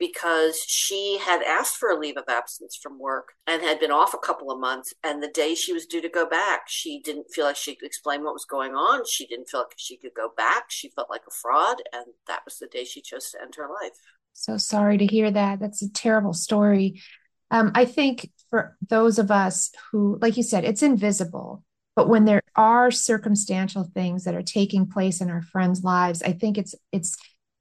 because 0.00 0.64
she 0.66 1.18
had 1.22 1.42
asked 1.42 1.76
for 1.76 1.90
a 1.90 1.98
leave 1.98 2.16
of 2.16 2.24
absence 2.26 2.76
from 2.82 2.98
work 2.98 3.34
and 3.46 3.62
had 3.62 3.78
been 3.78 3.90
off 3.90 4.14
a 4.14 4.18
couple 4.18 4.50
of 4.50 4.58
months. 4.58 4.92
And 5.04 5.22
the 5.22 5.28
day 5.28 5.54
she 5.54 5.74
was 5.74 5.86
due 5.86 6.00
to 6.00 6.08
go 6.08 6.26
back, 6.26 6.62
she 6.66 7.00
didn't 7.04 7.30
feel 7.32 7.44
like 7.44 7.56
she 7.56 7.76
could 7.76 7.86
explain 7.86 8.24
what 8.24 8.32
was 8.32 8.46
going 8.46 8.72
on. 8.72 9.04
She 9.06 9.26
didn't 9.26 9.50
feel 9.50 9.60
like 9.60 9.74
she 9.76 9.98
could 9.98 10.14
go 10.16 10.30
back. 10.34 10.64
She 10.68 10.88
felt 10.88 11.10
like 11.10 11.24
a 11.28 11.30
fraud. 11.30 11.82
And 11.92 12.06
that 12.26 12.40
was 12.46 12.56
the 12.56 12.66
day 12.66 12.84
she 12.84 13.02
chose 13.02 13.30
to 13.30 13.42
end 13.42 13.54
her 13.56 13.68
life. 13.68 13.92
So 14.32 14.56
sorry 14.56 14.98
to 14.98 15.06
hear 15.06 15.30
that. 15.30 15.60
That's 15.60 15.82
a 15.82 15.92
terrible 15.92 16.32
story. 16.32 17.02
Um, 17.50 17.72
I 17.74 17.84
think 17.84 18.30
for 18.48 18.76
those 18.88 19.18
of 19.18 19.30
us 19.30 19.70
who, 19.90 20.18
like 20.20 20.36
you 20.36 20.42
said, 20.42 20.64
it's 20.64 20.82
invisible. 20.82 21.64
But 21.96 22.08
when 22.08 22.24
there 22.24 22.42
are 22.56 22.90
circumstantial 22.90 23.84
things 23.84 24.24
that 24.24 24.34
are 24.34 24.42
taking 24.42 24.86
place 24.86 25.20
in 25.20 25.28
our 25.28 25.42
friends' 25.42 25.82
lives, 25.82 26.22
I 26.22 26.32
think 26.32 26.56
it's 26.56 26.74
it's 26.92 27.16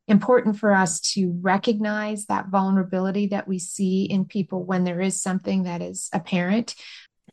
important 0.07 0.57
for 0.57 0.73
us 0.73 0.99
to 0.99 1.37
recognize 1.41 2.25
that 2.25 2.47
vulnerability 2.47 3.27
that 3.27 3.47
we 3.47 3.59
see 3.59 4.05
in 4.05 4.25
people 4.25 4.63
when 4.63 4.83
there 4.83 5.01
is 5.01 5.21
something 5.21 5.63
that 5.63 5.81
is 5.81 6.09
apparent 6.13 6.73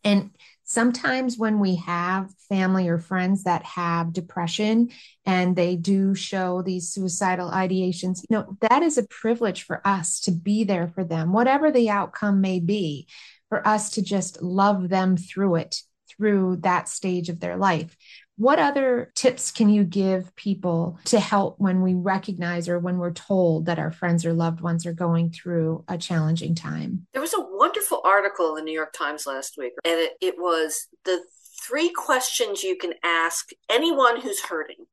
and 0.05 0.31
sometimes 0.67 1.39
when 1.39 1.61
we 1.61 1.77
have 1.77 2.29
family 2.49 2.89
or 2.89 2.99
friends 2.99 3.45
that 3.45 3.63
have 3.63 4.13
depression 4.13 4.91
and 5.25 5.55
they 5.55 5.77
do 5.77 6.13
show 6.15 6.61
these 6.61 6.91
suicidal 6.91 7.51
ideations 7.51 8.21
you 8.29 8.37
know 8.37 8.57
that 8.61 8.83
is 8.83 8.99
a 8.99 9.07
privilege 9.07 9.63
for 9.63 9.81
us 9.87 10.21
to 10.21 10.33
be 10.33 10.65
there 10.65 10.89
for 10.89 11.05
them 11.05 11.33
whatever 11.33 11.71
the 11.71 11.89
outcome 11.89 12.41
may 12.41 12.59
be 12.59 13.07
for 13.49 13.67
us 13.67 13.91
to 13.91 14.03
just 14.03 14.43
love 14.43 14.89
them 14.89 15.17
through 15.17 15.55
it 15.55 15.83
through 16.11 16.57
that 16.57 16.89
stage 16.89 17.29
of 17.29 17.39
their 17.39 17.57
life 17.57 17.97
what 18.37 18.59
other 18.59 19.11
tips 19.15 19.51
can 19.51 19.71
you 19.71 19.83
give 19.83 20.35
people 20.37 20.99
to 21.07 21.19
help 21.19 21.59
when 21.59 21.81
we 21.81 21.95
recognize 21.95 22.69
or 22.69 22.79
when 22.79 22.99
we're 22.99 23.13
told 23.13 23.67
that 23.67 23.79
our 23.79 23.91
friends 23.91 24.27
or 24.27 24.35
loved 24.35 24.61
ones 24.61 24.85
are 24.85 24.93
going 24.93 25.31
through 25.31 25.85
a 25.89 25.97
challenging 25.97 26.55
time? 26.55 27.07
There 27.13 27.23
was 27.23 27.33
a 27.33 27.41
wonderful 27.41 28.03
article 28.05 28.51
in 28.51 28.57
the 28.57 28.63
New 28.63 28.75
York 28.75 28.93
Times 28.93 29.27
last 29.27 29.57
week, 29.57 29.73
and 29.85 29.99
it, 29.99 30.13
it 30.21 30.35
was 30.39 30.87
the 31.05 31.21
three 31.67 31.91
questions 31.91 32.63
you 32.63 32.77
can 32.77 32.93
ask 33.03 33.49
anyone 33.71 34.21
who's 34.21 34.45
hurting, 34.45 34.85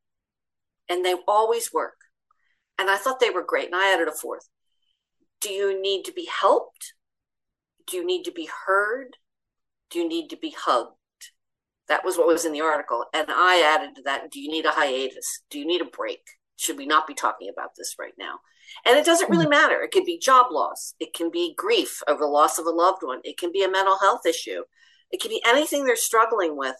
and 0.89 1.03
they 1.03 1.15
always 1.27 1.73
work. 1.73 1.97
And 2.79 2.89
I 2.89 2.95
thought 2.95 3.19
they 3.19 3.29
were 3.29 3.43
great, 3.43 3.65
and 3.65 3.75
I 3.75 3.93
added 3.93 4.07
a 4.07 4.13
fourth. 4.13 4.47
Do 5.41 5.49
you 5.49 5.81
need 5.81 6.03
to 6.05 6.13
be 6.13 6.29
helped? 6.41 6.93
Do 7.87 7.97
you 7.97 8.05
need 8.05 8.23
to 8.23 8.31
be 8.31 8.49
heard? 8.65 9.17
Do 9.89 9.99
you 9.99 10.07
need 10.07 10.29
to 10.29 10.37
be 10.37 10.55
hugged? 10.57 10.95
That 11.93 12.03
was 12.03 12.17
what 12.17 12.25
was 12.25 12.43
in 12.43 12.53
the 12.53 12.61
article. 12.61 13.05
And 13.13 13.27
I 13.29 13.61
added 13.61 13.95
to 13.95 14.01
that 14.05 14.31
Do 14.31 14.39
you 14.39 14.49
need 14.49 14.65
a 14.65 14.71
hiatus? 14.71 15.43
Do 15.51 15.59
you 15.59 15.67
need 15.67 15.79
a 15.79 15.85
break? 15.85 16.21
Should 16.55 16.75
we 16.75 16.87
not 16.87 17.05
be 17.05 17.13
talking 17.13 17.49
about 17.49 17.75
this 17.77 17.97
right 17.99 18.15
now? 18.17 18.39
And 18.83 18.97
it 18.97 19.05
doesn't 19.05 19.29
really 19.29 19.45
mm-hmm. 19.45 19.51
matter. 19.51 19.83
It 19.83 19.91
could 19.91 20.03
be 20.03 20.17
job 20.17 20.47
loss, 20.49 20.95
it 20.99 21.13
can 21.13 21.29
be 21.29 21.53
grief 21.55 22.01
over 22.07 22.21
the 22.21 22.25
loss 22.25 22.57
of 22.57 22.65
a 22.65 22.71
loved 22.71 23.03
one, 23.03 23.19
it 23.23 23.37
can 23.37 23.51
be 23.51 23.63
a 23.63 23.69
mental 23.69 23.99
health 23.99 24.25
issue, 24.25 24.63
it 25.11 25.21
can 25.21 25.29
be 25.29 25.43
anything 25.45 25.85
they're 25.85 25.95
struggling 25.95 26.57
with. 26.57 26.77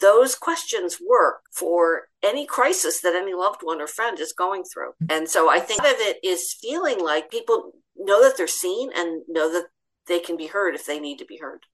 Those 0.00 0.34
questions 0.34 0.96
work 1.06 1.42
for 1.52 2.08
any 2.22 2.46
crisis 2.46 3.02
that 3.02 3.14
any 3.14 3.34
loved 3.34 3.60
one 3.60 3.82
or 3.82 3.86
friend 3.86 4.18
is 4.18 4.32
going 4.32 4.64
through. 4.64 4.92
And 5.10 5.28
so 5.28 5.50
I 5.50 5.60
think 5.60 5.80
of 5.80 5.96
it 5.98 6.16
is 6.24 6.56
feeling 6.58 7.04
like 7.04 7.30
people 7.30 7.72
know 7.96 8.22
that 8.22 8.38
they're 8.38 8.46
seen 8.46 8.88
and 8.96 9.24
know 9.28 9.52
that 9.52 9.66
they 10.06 10.20
can 10.20 10.38
be 10.38 10.46
heard 10.46 10.74
if 10.74 10.86
they 10.86 10.98
need 10.98 11.18
to 11.18 11.26
be 11.26 11.36
heard. 11.36 11.66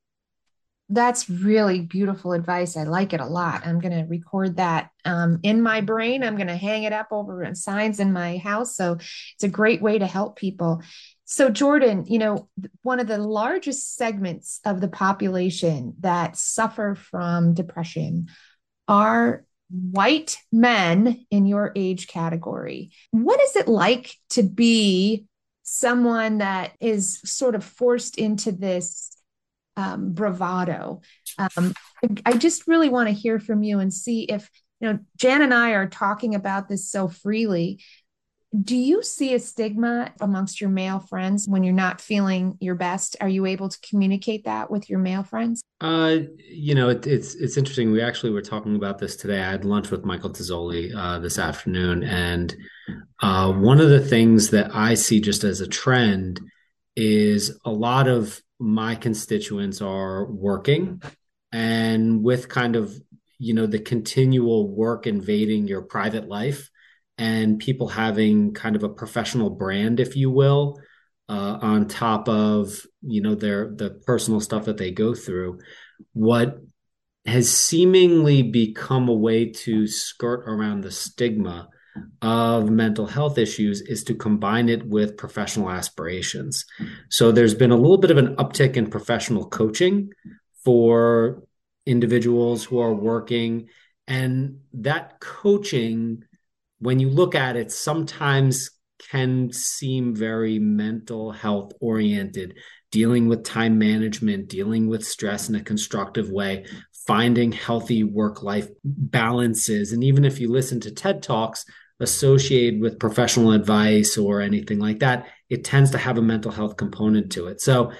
That's 0.88 1.28
really 1.28 1.80
beautiful 1.80 2.32
advice. 2.32 2.76
I 2.76 2.84
like 2.84 3.12
it 3.12 3.20
a 3.20 3.26
lot. 3.26 3.66
I'm 3.66 3.78
going 3.78 3.92
to 3.92 4.08
record 4.08 4.56
that 4.56 4.90
um, 5.04 5.38
in 5.42 5.60
my 5.60 5.82
brain. 5.82 6.24
I'm 6.24 6.36
going 6.36 6.48
to 6.48 6.56
hang 6.56 6.84
it 6.84 6.94
up 6.94 7.08
over 7.10 7.54
signs 7.54 8.00
in 8.00 8.12
my 8.12 8.38
house. 8.38 8.74
So 8.74 8.94
it's 8.94 9.44
a 9.44 9.48
great 9.48 9.82
way 9.82 9.98
to 9.98 10.06
help 10.06 10.36
people. 10.36 10.82
So, 11.26 11.50
Jordan, 11.50 12.06
you 12.06 12.18
know, 12.18 12.48
one 12.80 13.00
of 13.00 13.06
the 13.06 13.18
largest 13.18 13.96
segments 13.96 14.60
of 14.64 14.80
the 14.80 14.88
population 14.88 15.94
that 16.00 16.38
suffer 16.38 16.94
from 16.94 17.52
depression 17.52 18.28
are 18.88 19.44
white 19.70 20.38
men 20.50 21.26
in 21.30 21.44
your 21.44 21.72
age 21.76 22.08
category. 22.08 22.92
What 23.10 23.40
is 23.42 23.56
it 23.56 23.68
like 23.68 24.14
to 24.30 24.42
be 24.42 25.26
someone 25.62 26.38
that 26.38 26.72
is 26.80 27.20
sort 27.26 27.54
of 27.54 27.62
forced 27.62 28.16
into 28.16 28.50
this 28.50 29.14
um, 29.78 30.12
bravado? 30.12 31.00
Um, 31.38 31.72
I 32.26 32.32
just 32.32 32.66
really 32.66 32.88
want 32.88 33.08
to 33.08 33.14
hear 33.14 33.38
from 33.38 33.62
you 33.62 33.78
and 33.78 33.94
see 33.94 34.24
if, 34.24 34.50
you 34.80 34.92
know, 34.92 34.98
Jan 35.16 35.40
and 35.40 35.54
I 35.54 35.70
are 35.70 35.88
talking 35.88 36.34
about 36.34 36.68
this 36.68 36.90
so 36.90 37.06
freely, 37.08 37.80
do 38.62 38.76
you 38.76 39.02
see 39.02 39.34
a 39.34 39.38
stigma 39.38 40.12
amongst 40.20 40.60
your 40.60 40.70
male 40.70 40.98
friends 40.98 41.46
when 41.46 41.62
you're 41.62 41.74
not 41.74 42.00
feeling 42.00 42.56
your 42.60 42.74
best? 42.74 43.14
Are 43.20 43.28
you 43.28 43.46
able 43.46 43.68
to 43.68 43.78
communicate 43.88 44.44
that 44.46 44.70
with 44.70 44.90
your 44.90 44.98
male 44.98 45.22
friends? 45.22 45.62
Uh, 45.80 46.16
you 46.48 46.74
know, 46.74 46.88
it, 46.88 47.06
it's 47.06 47.34
it's 47.34 47.56
interesting. 47.56 47.92
We 47.92 48.00
actually 48.00 48.32
were 48.32 48.42
talking 48.42 48.74
about 48.74 48.98
this 48.98 49.16
today. 49.16 49.40
I 49.40 49.50
had 49.50 49.64
lunch 49.64 49.90
with 49.90 50.04
Michael 50.04 50.30
Tazzoli 50.30 50.92
uh, 50.96 51.18
this 51.18 51.38
afternoon, 51.38 52.02
and 52.02 52.56
uh, 53.20 53.52
one 53.52 53.80
of 53.80 53.90
the 53.90 54.00
things 54.00 54.50
that 54.50 54.74
I 54.74 54.94
see 54.94 55.20
just 55.20 55.44
as 55.44 55.60
a 55.60 55.68
trend 55.68 56.40
is 56.96 57.56
a 57.64 57.70
lot 57.70 58.08
of 58.08 58.40
my 58.58 58.94
constituents 58.94 59.80
are 59.80 60.26
working, 60.26 61.02
and 61.52 62.22
with 62.22 62.48
kind 62.48 62.76
of 62.76 62.94
you 63.38 63.54
know 63.54 63.66
the 63.66 63.78
continual 63.78 64.68
work 64.74 65.06
invading 65.06 65.68
your 65.68 65.82
private 65.82 66.28
life 66.28 66.70
and 67.16 67.58
people 67.58 67.88
having 67.88 68.54
kind 68.54 68.76
of 68.76 68.82
a 68.84 68.88
professional 68.88 69.50
brand, 69.50 70.00
if 70.00 70.16
you 70.16 70.30
will, 70.30 70.80
uh, 71.28 71.58
on 71.60 71.88
top 71.88 72.28
of 72.28 72.86
you 73.02 73.20
know 73.20 73.34
their 73.34 73.74
the 73.74 73.90
personal 74.06 74.40
stuff 74.40 74.64
that 74.66 74.76
they 74.76 74.90
go 74.90 75.14
through. 75.14 75.58
What 76.12 76.58
has 77.26 77.54
seemingly 77.54 78.42
become 78.42 79.08
a 79.08 79.14
way 79.14 79.50
to 79.50 79.86
skirt 79.86 80.44
around 80.46 80.80
the 80.80 80.90
stigma 80.90 81.68
of 82.22 82.70
mental 82.70 83.06
health 83.06 83.38
issues 83.38 83.80
is 83.80 84.04
to 84.04 84.14
combine 84.14 84.68
it 84.68 84.86
with 84.86 85.16
professional 85.16 85.70
aspirations. 85.70 86.64
So 87.10 87.32
there's 87.32 87.54
been 87.54 87.70
a 87.70 87.76
little 87.76 87.98
bit 87.98 88.10
of 88.10 88.18
an 88.18 88.36
uptick 88.36 88.76
in 88.76 88.90
professional 88.90 89.46
coaching 89.46 90.10
for 90.64 91.42
individuals 91.86 92.64
who 92.64 92.80
are 92.80 92.94
working 92.94 93.68
and 94.06 94.60
that 94.72 95.20
coaching 95.20 96.24
when 96.80 97.00
you 97.00 97.08
look 97.08 97.34
at 97.34 97.56
it, 97.56 97.72
sometimes 97.72 98.70
can 99.10 99.52
seem 99.52 100.14
very 100.14 100.58
mental 100.58 101.30
health 101.30 101.72
oriented, 101.80 102.54
dealing 102.90 103.28
with 103.28 103.44
time 103.44 103.78
management, 103.78 104.48
dealing 104.48 104.88
with 104.88 105.06
stress 105.06 105.48
in 105.48 105.54
a 105.54 105.62
constructive 105.62 106.30
way, 106.30 106.66
finding 107.06 107.52
healthy 107.52 108.04
work 108.04 108.42
life 108.42 108.68
balances. 108.84 109.92
And 109.92 110.02
even 110.04 110.24
if 110.24 110.40
you 110.40 110.50
listen 110.50 110.80
to 110.80 110.90
TED 110.90 111.22
Talks 111.22 111.64
associated 112.00 112.80
with 112.80 112.98
professional 112.98 113.52
advice 113.52 114.16
or 114.16 114.40
anything 114.40 114.78
like 114.78 115.00
that, 115.00 115.26
it 115.48 115.64
tends 115.64 115.90
to 115.90 115.98
have 115.98 116.18
a 116.18 116.22
mental 116.22 116.52
health 116.52 116.76
component 116.76 117.32
to 117.32 117.48
it. 117.48 117.60
So, 117.60 117.92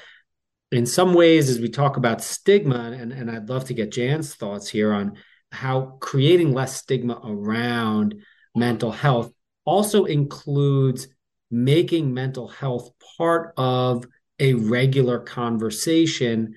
in 0.70 0.84
some 0.84 1.14
ways, 1.14 1.48
as 1.48 1.58
we 1.58 1.70
talk 1.70 1.96
about 1.96 2.22
stigma, 2.22 2.94
and, 2.98 3.10
and 3.10 3.30
I'd 3.30 3.48
love 3.48 3.64
to 3.66 3.74
get 3.74 3.90
Jan's 3.90 4.34
thoughts 4.34 4.68
here 4.68 4.92
on 4.92 5.16
how 5.50 5.96
creating 6.00 6.52
less 6.52 6.76
stigma 6.76 7.20
around 7.24 8.16
mental 8.54 8.92
health 8.92 9.32
also 9.64 10.04
includes 10.04 11.08
making 11.50 12.12
mental 12.12 12.48
health 12.48 12.90
part 13.16 13.54
of 13.56 14.04
a 14.38 14.54
regular 14.54 15.18
conversation 15.18 16.56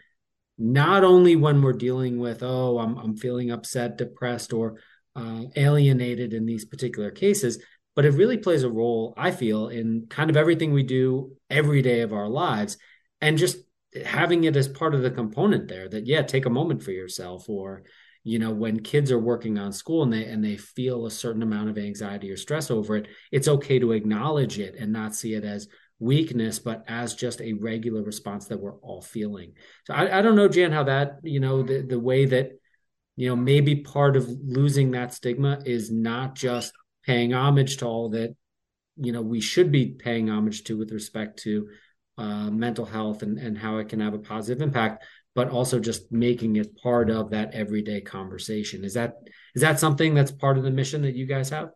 not 0.57 1.03
only 1.03 1.36
when 1.36 1.62
we're 1.62 1.74
dealing 1.74 2.19
with 2.19 2.43
oh 2.43 2.77
i'm, 2.77 2.98
I'm 2.98 3.15
feeling 3.15 3.51
upset 3.51 3.98
depressed 3.98 4.53
or 4.53 4.79
uh, 5.15 5.43
alienated 5.55 6.33
in 6.33 6.45
these 6.45 6.65
particular 6.65 7.11
cases 7.11 7.63
but 7.95 8.05
it 8.05 8.11
really 8.11 8.37
plays 8.37 8.63
a 8.63 8.69
role 8.69 9.13
i 9.17 9.31
feel 9.31 9.67
in 9.67 10.05
kind 10.09 10.29
of 10.29 10.37
everything 10.37 10.71
we 10.71 10.83
do 10.83 11.35
every 11.49 11.81
day 11.81 12.01
of 12.01 12.13
our 12.13 12.29
lives 12.29 12.77
and 13.19 13.37
just 13.37 13.57
having 14.05 14.45
it 14.45 14.55
as 14.55 14.67
part 14.67 14.95
of 14.95 15.01
the 15.01 15.11
component 15.11 15.67
there 15.67 15.89
that 15.89 16.07
yeah 16.07 16.21
take 16.21 16.45
a 16.45 16.49
moment 16.49 16.81
for 16.81 16.91
yourself 16.91 17.49
or 17.49 17.83
you 18.23 18.39
know 18.39 18.51
when 18.51 18.79
kids 18.79 19.11
are 19.11 19.19
working 19.19 19.57
on 19.57 19.73
school 19.73 20.03
and 20.03 20.13
they 20.13 20.25
and 20.25 20.43
they 20.43 20.55
feel 20.55 21.05
a 21.05 21.11
certain 21.11 21.41
amount 21.41 21.69
of 21.69 21.77
anxiety 21.77 22.31
or 22.31 22.37
stress 22.37 22.71
over 22.71 22.95
it 22.95 23.07
it's 23.31 23.47
okay 23.47 23.79
to 23.79 23.91
acknowledge 23.91 24.59
it 24.59 24.75
and 24.75 24.93
not 24.93 25.15
see 25.15 25.33
it 25.33 25.43
as 25.43 25.67
weakness 25.99 26.57
but 26.59 26.83
as 26.87 27.15
just 27.15 27.41
a 27.41 27.53
regular 27.53 28.01
response 28.01 28.47
that 28.47 28.59
we're 28.59 28.77
all 28.77 29.01
feeling. 29.01 29.53
So 29.85 29.93
i, 29.93 30.19
I 30.19 30.21
don't 30.21 30.35
know 30.35 30.47
jan 30.47 30.71
how 30.71 30.83
that 30.83 31.19
you 31.23 31.39
know 31.39 31.63
the, 31.63 31.81
the 31.81 31.99
way 31.99 32.25
that 32.25 32.51
you 33.21 33.29
know 33.29 33.35
maybe 33.35 33.75
part 33.75 34.15
of 34.15 34.27
losing 34.43 34.91
that 34.91 35.13
stigma 35.13 35.61
is 35.65 35.91
not 35.91 36.33
just 36.35 36.73
paying 37.05 37.33
homage 37.33 37.77
to 37.77 37.85
all 37.85 38.09
that 38.09 38.35
you 38.97 39.11
know 39.11 39.21
we 39.21 39.39
should 39.39 39.71
be 39.71 39.87
paying 39.87 40.29
homage 40.29 40.63
to 40.63 40.77
with 40.77 40.91
respect 40.91 41.39
to 41.39 41.67
uh, 42.17 42.49
mental 42.49 42.85
health 42.85 43.23
and, 43.23 43.37
and 43.37 43.57
how 43.57 43.77
it 43.77 43.89
can 43.89 43.99
have 43.99 44.13
a 44.13 44.19
positive 44.19 44.61
impact 44.61 45.03
but 45.33 45.49
also 45.49 45.79
just 45.79 46.11
making 46.11 46.55
it 46.55 46.75
part 46.77 47.09
of 47.09 47.29
that 47.31 47.53
everyday 47.53 48.01
conversation. 48.01 48.83
Is 48.83 48.95
that 48.95 49.13
is 49.55 49.61
that 49.61 49.79
something 49.79 50.13
that's 50.13 50.31
part 50.31 50.57
of 50.57 50.63
the 50.63 50.71
mission 50.71 51.03
that 51.03 51.15
you 51.15 51.25
guys 51.25 51.49
have? 51.49 51.69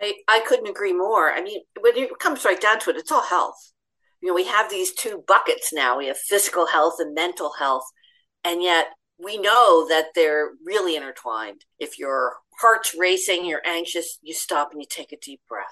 I, 0.00 0.14
I 0.28 0.40
couldn't 0.46 0.68
agree 0.68 0.92
more. 0.92 1.32
I 1.32 1.42
mean, 1.42 1.62
when 1.80 1.96
it 1.96 2.18
comes 2.18 2.44
right 2.44 2.60
down 2.60 2.78
to 2.80 2.90
it, 2.90 2.96
it's 2.96 3.12
all 3.12 3.22
health. 3.22 3.72
You 4.20 4.28
know, 4.28 4.34
we 4.34 4.44
have 4.46 4.70
these 4.70 4.92
two 4.92 5.24
buckets 5.26 5.72
now. 5.72 5.98
We 5.98 6.06
have 6.06 6.18
physical 6.18 6.66
health 6.66 6.96
and 6.98 7.14
mental 7.14 7.52
health, 7.58 7.84
and 8.44 8.62
yet 8.62 8.86
we 9.24 9.38
know 9.38 9.88
that 9.88 10.08
they're 10.14 10.50
really 10.64 10.96
intertwined. 10.96 11.64
If 11.78 11.98
your 11.98 12.34
heart's 12.60 12.94
racing, 12.96 13.44
you're 13.44 13.66
anxious, 13.66 14.18
you 14.22 14.34
stop 14.34 14.72
and 14.72 14.80
you 14.80 14.86
take 14.88 15.12
a 15.12 15.18
deep 15.18 15.40
breath 15.48 15.66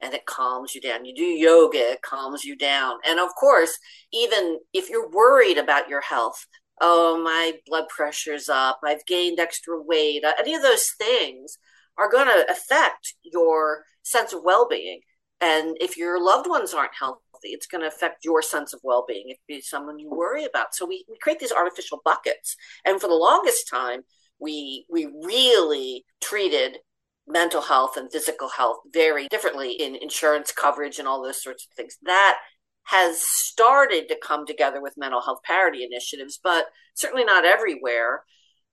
and 0.00 0.14
it 0.14 0.26
calms 0.26 0.74
you 0.74 0.80
down. 0.80 1.04
You 1.04 1.14
do 1.14 1.22
yoga, 1.22 1.92
it 1.92 2.02
calms 2.02 2.44
you 2.44 2.56
down. 2.56 2.96
And 3.06 3.20
of 3.20 3.34
course, 3.38 3.78
even 4.12 4.58
if 4.72 4.88
you're 4.88 5.10
worried 5.10 5.58
about 5.58 5.88
your 5.88 6.00
health, 6.00 6.46
oh, 6.80 7.20
my 7.22 7.52
blood 7.66 7.88
pressure's 7.88 8.48
up, 8.48 8.80
I've 8.82 9.04
gained 9.06 9.38
extra 9.38 9.80
weight, 9.80 10.24
uh, 10.24 10.32
any 10.38 10.54
of 10.54 10.62
those 10.62 10.90
things 10.98 11.58
are 11.98 12.10
going 12.10 12.26
to 12.26 12.50
affect 12.50 13.14
your 13.22 13.84
sense 14.02 14.32
of 14.32 14.42
well 14.42 14.66
being. 14.68 15.00
And 15.40 15.76
if 15.80 15.96
your 15.96 16.22
loved 16.22 16.48
ones 16.48 16.72
aren't 16.72 16.94
healthy, 16.98 17.20
it's 17.42 17.66
going 17.66 17.82
to 17.82 17.88
affect 17.88 18.24
your 18.24 18.42
sense 18.42 18.72
of 18.72 18.80
well 18.82 19.04
being 19.06 19.24
if 19.28 19.38
be 19.48 19.60
someone 19.60 19.98
you 19.98 20.10
worry 20.10 20.44
about. 20.44 20.74
So 20.74 20.86
we, 20.86 21.04
we 21.08 21.16
create 21.18 21.38
these 21.38 21.52
artificial 21.52 22.00
buckets. 22.04 22.56
And 22.84 23.00
for 23.00 23.08
the 23.08 23.14
longest 23.14 23.68
time, 23.68 24.02
we 24.38 24.86
we 24.88 25.06
really 25.06 26.04
treated 26.20 26.78
mental 27.26 27.60
health 27.60 27.96
and 27.96 28.10
physical 28.10 28.48
health 28.48 28.78
very 28.92 29.28
differently 29.28 29.72
in 29.72 29.94
insurance 29.94 30.52
coverage 30.52 30.98
and 30.98 31.06
all 31.06 31.22
those 31.22 31.42
sorts 31.42 31.66
of 31.66 31.76
things. 31.76 31.96
That 32.02 32.38
has 32.84 33.20
started 33.22 34.08
to 34.08 34.18
come 34.20 34.46
together 34.46 34.82
with 34.82 34.96
mental 34.96 35.20
health 35.20 35.42
parity 35.44 35.84
initiatives, 35.84 36.40
but 36.42 36.66
certainly 36.94 37.24
not 37.24 37.44
everywhere. 37.44 38.24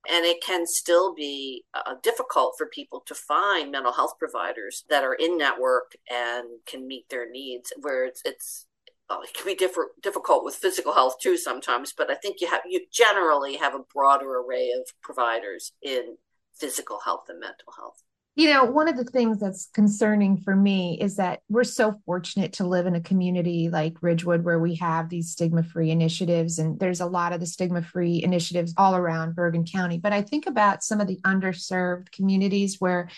And 0.09 0.25
it 0.25 0.41
can 0.41 0.65
still 0.65 1.13
be 1.13 1.65
uh, 1.73 1.95
difficult 2.01 2.55
for 2.57 2.67
people 2.67 3.01
to 3.07 3.13
find 3.13 3.71
mental 3.71 3.93
health 3.93 4.13
providers 4.17 4.85
that 4.89 5.03
are 5.03 5.13
in 5.13 5.37
network 5.37 5.95
and 6.09 6.47
can 6.65 6.87
meet 6.87 7.09
their 7.09 7.29
needs. 7.29 7.73
Where 7.81 8.05
it's, 8.05 8.21
it's 8.23 8.67
it 9.09 9.33
can 9.33 9.45
be 9.45 9.55
diff- 9.55 9.77
difficult 10.01 10.43
with 10.43 10.55
physical 10.55 10.93
health 10.93 11.17
too 11.21 11.37
sometimes, 11.37 11.93
but 11.97 12.09
I 12.09 12.15
think 12.15 12.41
you 12.41 12.47
have 12.47 12.61
you 12.67 12.85
generally 12.91 13.57
have 13.57 13.75
a 13.75 13.83
broader 13.93 14.39
array 14.39 14.71
of 14.71 14.89
providers 15.01 15.71
in 15.81 16.17
physical 16.53 16.99
health 17.05 17.25
and 17.29 17.39
mental 17.39 17.73
health. 17.77 18.03
You 18.37 18.53
know, 18.53 18.65
one 18.65 18.87
of 18.87 18.95
the 18.95 19.03
things 19.03 19.39
that's 19.39 19.67
concerning 19.73 20.37
for 20.37 20.55
me 20.55 20.99
is 21.01 21.15
that 21.15 21.41
we're 21.49 21.63
so 21.63 21.95
fortunate 22.05 22.53
to 22.53 22.67
live 22.67 22.85
in 22.85 22.93
a 22.93 23.01
community 23.01 23.67
like 23.67 23.97
Ridgewood 23.99 24.43
where 24.43 24.59
we 24.59 24.75
have 24.75 25.09
these 25.09 25.31
stigma 25.31 25.63
free 25.63 25.89
initiatives, 25.89 26.59
and 26.59 26.79
there's 26.79 27.01
a 27.01 27.07
lot 27.07 27.33
of 27.33 27.39
the 27.39 27.47
stigma 27.47 27.81
free 27.81 28.21
initiatives 28.21 28.75
all 28.77 28.95
around 28.95 29.35
Bergen 29.35 29.65
County. 29.65 29.97
But 29.97 30.13
I 30.13 30.21
think 30.21 30.45
about 30.45 30.83
some 30.83 31.01
of 31.01 31.07
the 31.07 31.19
underserved 31.25 32.11
communities 32.11 32.77
where 32.79 33.09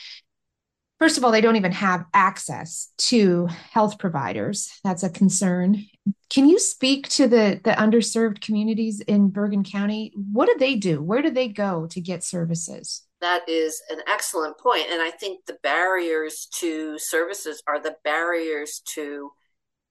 First 0.99 1.17
of 1.17 1.23
all, 1.23 1.31
they 1.31 1.39
don't 1.39 1.55
even 1.55 1.71
have 1.71 2.03
access 2.13 2.91
to 2.97 3.47
health 3.47 3.99
providers. 3.99 4.69
That's 4.83 5.03
a 5.03 5.09
concern. 5.09 5.85
Can 6.29 6.49
you 6.49 6.59
speak 6.59 7.07
to 7.11 7.25
the, 7.25 7.61
the 7.63 7.71
underserved 7.71 8.41
communities 8.41 8.99
in 8.99 9.29
Bergen 9.29 9.63
County? 9.63 10.11
What 10.13 10.47
do 10.47 10.57
they 10.59 10.75
do? 10.75 11.01
Where 11.01 11.21
do 11.21 11.29
they 11.29 11.47
go 11.47 11.87
to 11.87 12.01
get 12.01 12.21
services? 12.21 13.03
That 13.21 13.47
is 13.49 13.81
an 13.89 13.99
excellent 14.07 14.57
point. 14.57 14.85
And 14.89 15.01
I 15.01 15.11
think 15.11 15.45
the 15.45 15.57
barriers 15.61 16.47
to 16.59 16.97
services 16.97 17.61
are 17.67 17.79
the 17.81 17.95
barriers 18.03 18.81
to 18.95 19.31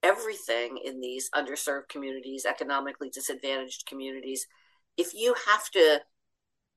everything 0.02 0.78
in 0.85 1.00
these 1.00 1.28
underserved 1.35 1.88
communities, 1.90 2.47
economically 2.47 3.11
disadvantaged 3.11 3.85
communities. 3.87 4.47
if 4.97 5.14
you 5.14 5.35
have 5.47 5.70
to 5.70 6.00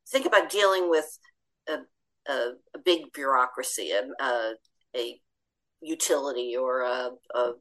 think 0.10 0.26
about 0.26 0.50
dealing 0.50 0.90
with 0.90 1.18
a, 1.68 1.78
a, 2.32 2.34
a 2.76 2.80
big 2.84 3.12
bureaucracy, 3.14 3.92
a, 3.92 4.24
a, 4.24 4.54
a 4.96 5.20
utility 5.82 6.56
or 6.56 6.82
a, 6.82 7.10
a 7.34 7.54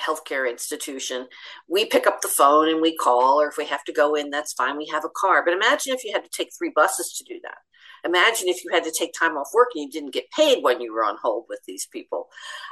healthcare 0.00 0.50
institution, 0.50 1.26
we 1.68 1.84
pick 1.84 2.06
up 2.06 2.20
the 2.20 2.28
phone 2.28 2.68
and 2.68 2.80
we 2.80 2.96
call, 2.96 3.40
or 3.40 3.48
if 3.48 3.56
we 3.56 3.66
have 3.66 3.84
to 3.84 3.92
go 3.92 4.14
in, 4.14 4.30
that's 4.30 4.52
fine. 4.54 4.76
We 4.76 4.88
have 4.92 5.04
a 5.04 5.10
car. 5.16 5.44
But 5.44 5.54
imagine 5.54 5.94
if 5.94 6.04
you 6.04 6.12
had 6.12 6.24
to 6.24 6.30
take 6.30 6.50
three 6.56 6.72
buses 6.74 7.12
to 7.18 7.24
do 7.24 7.40
that. 7.42 7.58
Imagine 8.04 8.48
if 8.48 8.64
you 8.64 8.70
had 8.72 8.84
to 8.84 8.94
take 8.96 9.12
time 9.12 9.36
off 9.36 9.50
work 9.54 9.68
and 9.74 9.84
you 9.84 9.90
didn't 9.90 10.14
get 10.14 10.30
paid 10.30 10.62
when 10.62 10.80
you 10.80 10.92
were 10.92 11.04
on 11.04 11.16
hold 11.22 11.46
with 11.48 11.60
these 11.66 11.86
people. 11.86 12.28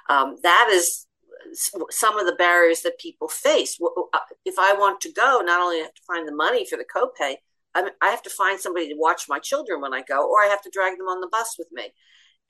Um, 0.09 0.37
that 0.43 0.69
is 0.73 1.07
some 1.91 2.19
of 2.19 2.27
the 2.27 2.35
barriers 2.35 2.83
that 2.83 2.99
people 2.99 3.29
face. 3.29 3.79
Uh, 3.81 4.19
if 4.45 4.59
I 4.59 4.75
want 4.75 5.01
to 5.03 5.13
go, 5.13 5.41
not 5.45 5.61
only 5.61 5.81
have 5.81 5.95
to 5.95 6.03
find 6.07 6.27
the 6.27 6.35
money 6.35 6.67
for 6.67 6.77
the 6.77 6.85
copay, 6.85 7.37
I 7.75 8.09
have 8.09 8.23
to 8.23 8.31
find 8.31 8.59
somebody 8.59 8.89
to 8.89 8.97
watch 8.97 9.25
my 9.29 9.39
children 9.39 9.81
when 9.81 9.95
I 9.95 10.03
go, 10.03 10.29
or 10.29 10.43
I 10.43 10.49
have 10.49 10.63
to 10.63 10.71
drag 10.73 10.99
them 10.99 11.07
on 11.07 11.21
the 11.21 11.29
bus 11.29 11.55
with 11.59 11.69
me. 11.71 11.93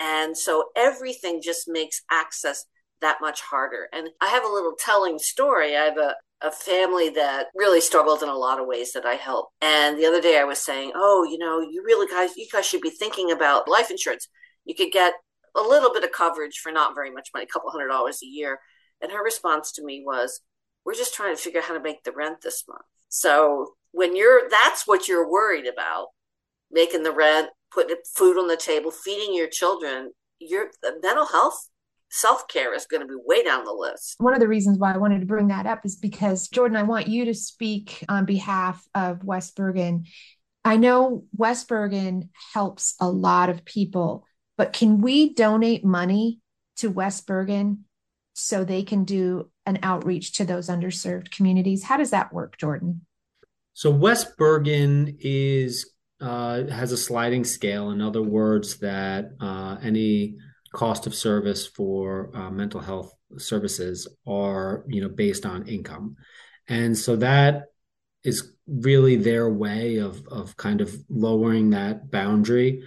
And 0.00 0.36
so 0.36 0.66
everything 0.74 1.42
just 1.42 1.68
makes 1.68 2.02
access 2.10 2.64
that 3.00 3.18
much 3.20 3.40
harder. 3.42 3.88
And 3.92 4.08
I 4.20 4.28
have 4.28 4.44
a 4.44 4.52
little 4.52 4.74
telling 4.78 5.18
story. 5.18 5.76
I 5.76 5.84
have 5.84 5.98
a, 5.98 6.14
a 6.40 6.50
family 6.50 7.10
that 7.10 7.46
really 7.54 7.80
struggled 7.80 8.22
in 8.22 8.28
a 8.28 8.34
lot 8.34 8.60
of 8.60 8.66
ways 8.66 8.92
that 8.92 9.04
I 9.04 9.14
help. 9.14 9.48
And 9.60 9.98
the 9.98 10.06
other 10.06 10.20
day 10.20 10.38
I 10.38 10.44
was 10.44 10.58
saying, 10.58 10.92
oh, 10.94 11.24
you 11.24 11.38
know, 11.38 11.60
you 11.60 11.82
really 11.84 12.06
guys, 12.06 12.36
you 12.36 12.46
guys 12.52 12.66
should 12.66 12.80
be 12.80 12.90
thinking 12.90 13.30
about 13.32 13.68
life 13.68 13.90
insurance. 13.90 14.28
You 14.64 14.74
could 14.74 14.92
get 14.92 15.14
a 15.56 15.62
little 15.62 15.92
bit 15.92 16.04
of 16.04 16.12
coverage 16.12 16.58
for 16.58 16.70
not 16.70 16.94
very 16.94 17.10
much 17.10 17.30
money, 17.34 17.44
a 17.44 17.52
couple 17.52 17.70
hundred 17.70 17.88
dollars 17.88 18.20
a 18.22 18.26
year. 18.26 18.60
And 19.02 19.10
her 19.10 19.22
response 19.22 19.72
to 19.72 19.84
me 19.84 20.02
was, 20.04 20.40
we're 20.84 20.94
just 20.94 21.14
trying 21.14 21.34
to 21.34 21.42
figure 21.42 21.60
out 21.60 21.66
how 21.66 21.74
to 21.74 21.82
make 21.82 22.04
the 22.04 22.12
rent 22.12 22.38
this 22.42 22.64
month. 22.68 22.82
So 23.08 23.74
when 23.92 24.14
you're, 24.14 24.48
that's 24.48 24.86
what 24.86 25.08
you're 25.08 25.28
worried 25.28 25.66
about, 25.66 26.08
making 26.70 27.02
the 27.02 27.12
rent, 27.12 27.48
putting 27.72 27.96
food 28.14 28.38
on 28.38 28.46
the 28.46 28.56
table, 28.56 28.90
feeding 28.90 29.34
your 29.34 29.48
children, 29.48 30.12
your 30.38 30.70
mental 31.02 31.26
health 31.26 31.68
self 32.10 32.48
care 32.48 32.74
is 32.74 32.86
going 32.86 33.02
to 33.02 33.06
be 33.06 33.20
way 33.24 33.42
down 33.42 33.64
the 33.64 33.72
list. 33.72 34.16
One 34.18 34.34
of 34.34 34.40
the 34.40 34.48
reasons 34.48 34.78
why 34.78 34.94
I 34.94 34.98
wanted 34.98 35.20
to 35.20 35.26
bring 35.26 35.48
that 35.48 35.66
up 35.66 35.84
is 35.84 35.96
because, 35.96 36.48
Jordan, 36.48 36.76
I 36.76 36.82
want 36.82 37.08
you 37.08 37.26
to 37.26 37.34
speak 37.34 38.04
on 38.08 38.24
behalf 38.24 38.86
of 38.94 39.24
West 39.24 39.56
Bergen. 39.56 40.04
I 40.64 40.76
know 40.76 41.24
West 41.36 41.68
Bergen 41.68 42.30
helps 42.52 42.94
a 43.00 43.08
lot 43.08 43.48
of 43.48 43.64
people, 43.64 44.24
but 44.56 44.72
can 44.72 45.00
we 45.00 45.34
donate 45.34 45.84
money 45.84 46.40
to 46.76 46.90
West 46.90 47.26
Bergen 47.26 47.84
so 48.34 48.64
they 48.64 48.82
can 48.82 49.04
do 49.04 49.50
an 49.66 49.78
outreach 49.82 50.32
to 50.34 50.44
those 50.44 50.68
underserved 50.68 51.30
communities? 51.30 51.84
How 51.84 51.96
does 51.96 52.10
that 52.10 52.32
work, 52.32 52.56
Jordan? 52.58 53.02
So 53.74 53.90
West 53.90 54.36
Bergen 54.36 55.16
is 55.20 55.92
uh, 56.20 56.66
has 56.66 56.90
a 56.90 56.96
sliding 56.96 57.44
scale. 57.44 57.90
In 57.90 58.00
other 58.00 58.22
words, 58.22 58.78
that 58.78 59.30
uh, 59.40 59.76
any 59.82 60.36
cost 60.72 61.06
of 61.06 61.14
service 61.14 61.66
for 61.66 62.30
uh, 62.34 62.50
mental 62.50 62.80
health 62.80 63.12
services 63.36 64.08
are 64.26 64.84
you 64.88 65.00
know 65.00 65.08
based 65.08 65.46
on 65.46 65.68
income. 65.68 66.16
And 66.68 66.96
so 66.96 67.16
that 67.16 67.64
is 68.24 68.52
really 68.66 69.16
their 69.16 69.48
way 69.48 69.98
of 69.98 70.26
of 70.28 70.56
kind 70.56 70.80
of 70.80 70.94
lowering 71.08 71.70
that 71.70 72.10
boundary 72.10 72.82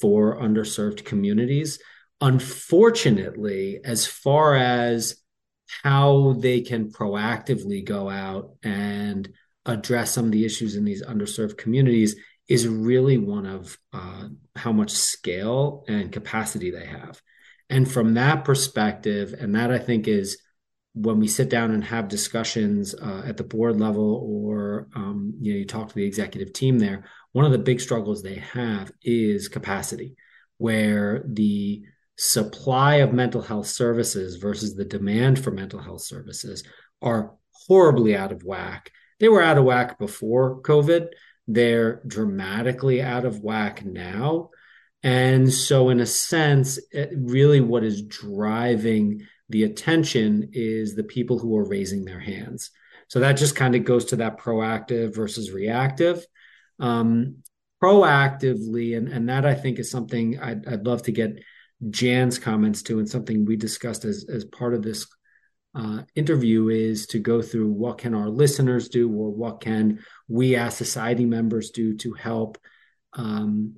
for 0.00 0.36
underserved 0.40 1.04
communities. 1.04 1.78
Unfortunately 2.20 3.80
as 3.84 4.06
far 4.06 4.56
as 4.56 5.16
how 5.82 6.34
they 6.38 6.60
can 6.60 6.90
proactively 6.90 7.84
go 7.84 8.08
out 8.08 8.54
and 8.62 9.28
address 9.66 10.12
some 10.12 10.26
of 10.26 10.32
the 10.32 10.44
issues 10.44 10.76
in 10.76 10.84
these 10.84 11.02
underserved 11.02 11.58
communities 11.58 12.16
is 12.48 12.68
really 12.68 13.18
one 13.18 13.46
of 13.46 13.78
uh, 13.92 14.28
how 14.54 14.72
much 14.72 14.90
scale 14.90 15.84
and 15.88 16.12
capacity 16.12 16.70
they 16.70 16.86
have. 16.86 17.20
And 17.68 17.90
from 17.90 18.14
that 18.14 18.44
perspective, 18.44 19.34
and 19.38 19.54
that 19.54 19.72
I 19.72 19.78
think 19.78 20.06
is 20.06 20.38
when 20.96 21.20
we 21.20 21.28
sit 21.28 21.50
down 21.50 21.72
and 21.72 21.84
have 21.84 22.08
discussions 22.08 22.94
uh, 22.94 23.22
at 23.26 23.36
the 23.36 23.44
board 23.44 23.78
level 23.78 24.26
or 24.26 24.88
um, 24.96 25.34
you 25.40 25.52
know 25.52 25.58
you 25.58 25.66
talk 25.66 25.88
to 25.88 25.94
the 25.94 26.04
executive 26.04 26.54
team 26.54 26.78
there 26.78 27.04
one 27.32 27.44
of 27.44 27.52
the 27.52 27.58
big 27.58 27.80
struggles 27.80 28.22
they 28.22 28.36
have 28.36 28.90
is 29.02 29.48
capacity 29.48 30.16
where 30.56 31.22
the 31.28 31.82
supply 32.16 32.96
of 32.96 33.12
mental 33.12 33.42
health 33.42 33.66
services 33.66 34.36
versus 34.36 34.74
the 34.74 34.86
demand 34.86 35.38
for 35.38 35.50
mental 35.50 35.78
health 35.78 36.00
services 36.00 36.64
are 37.02 37.34
horribly 37.50 38.16
out 38.16 38.32
of 38.32 38.42
whack 38.42 38.90
they 39.20 39.28
were 39.28 39.42
out 39.42 39.58
of 39.58 39.64
whack 39.64 39.98
before 39.98 40.62
covid 40.62 41.08
they're 41.46 42.02
dramatically 42.06 43.02
out 43.02 43.24
of 43.24 43.40
whack 43.40 43.84
now 43.84 44.50
and 45.06 45.52
so, 45.52 45.90
in 45.90 46.00
a 46.00 46.06
sense, 46.06 46.80
really 47.14 47.60
what 47.60 47.84
is 47.84 48.02
driving 48.02 49.22
the 49.48 49.62
attention 49.62 50.50
is 50.52 50.96
the 50.96 51.04
people 51.04 51.38
who 51.38 51.56
are 51.56 51.68
raising 51.68 52.04
their 52.04 52.18
hands. 52.18 52.72
So 53.06 53.20
that 53.20 53.34
just 53.34 53.54
kind 53.54 53.76
of 53.76 53.84
goes 53.84 54.06
to 54.06 54.16
that 54.16 54.38
proactive 54.38 55.14
versus 55.14 55.52
reactive. 55.52 56.26
Um, 56.80 57.36
proactively, 57.80 58.96
and, 58.96 59.06
and 59.06 59.28
that 59.28 59.46
I 59.46 59.54
think 59.54 59.78
is 59.78 59.92
something 59.92 60.40
I'd, 60.40 60.66
I'd 60.66 60.86
love 60.86 61.02
to 61.02 61.12
get 61.12 61.38
Jan's 61.88 62.40
comments 62.40 62.82
to, 62.84 62.98
and 62.98 63.08
something 63.08 63.44
we 63.44 63.54
discussed 63.54 64.04
as, 64.04 64.26
as 64.28 64.44
part 64.44 64.74
of 64.74 64.82
this 64.82 65.06
uh, 65.76 66.02
interview 66.14 66.68
is 66.68 67.06
to 67.06 67.18
go 67.18 67.42
through 67.42 67.68
what 67.68 67.98
can 67.98 68.14
our 68.14 68.30
listeners 68.30 68.88
do 68.88 69.10
or 69.10 69.30
what 69.30 69.60
can 69.60 69.98
we 70.26 70.56
as 70.56 70.74
society 70.74 71.26
members 71.26 71.70
do 71.70 71.94
to 71.98 72.14
help 72.14 72.56
um, 73.12 73.74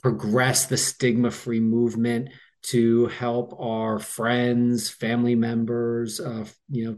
progress 0.00 0.66
the 0.66 0.76
stigma 0.76 1.30
free 1.30 1.58
movement 1.58 2.28
to 2.62 3.06
help 3.06 3.52
our 3.58 3.98
friends, 3.98 4.88
family 4.88 5.34
members, 5.34 6.20
uh, 6.20 6.44
you 6.68 6.84
know, 6.84 6.96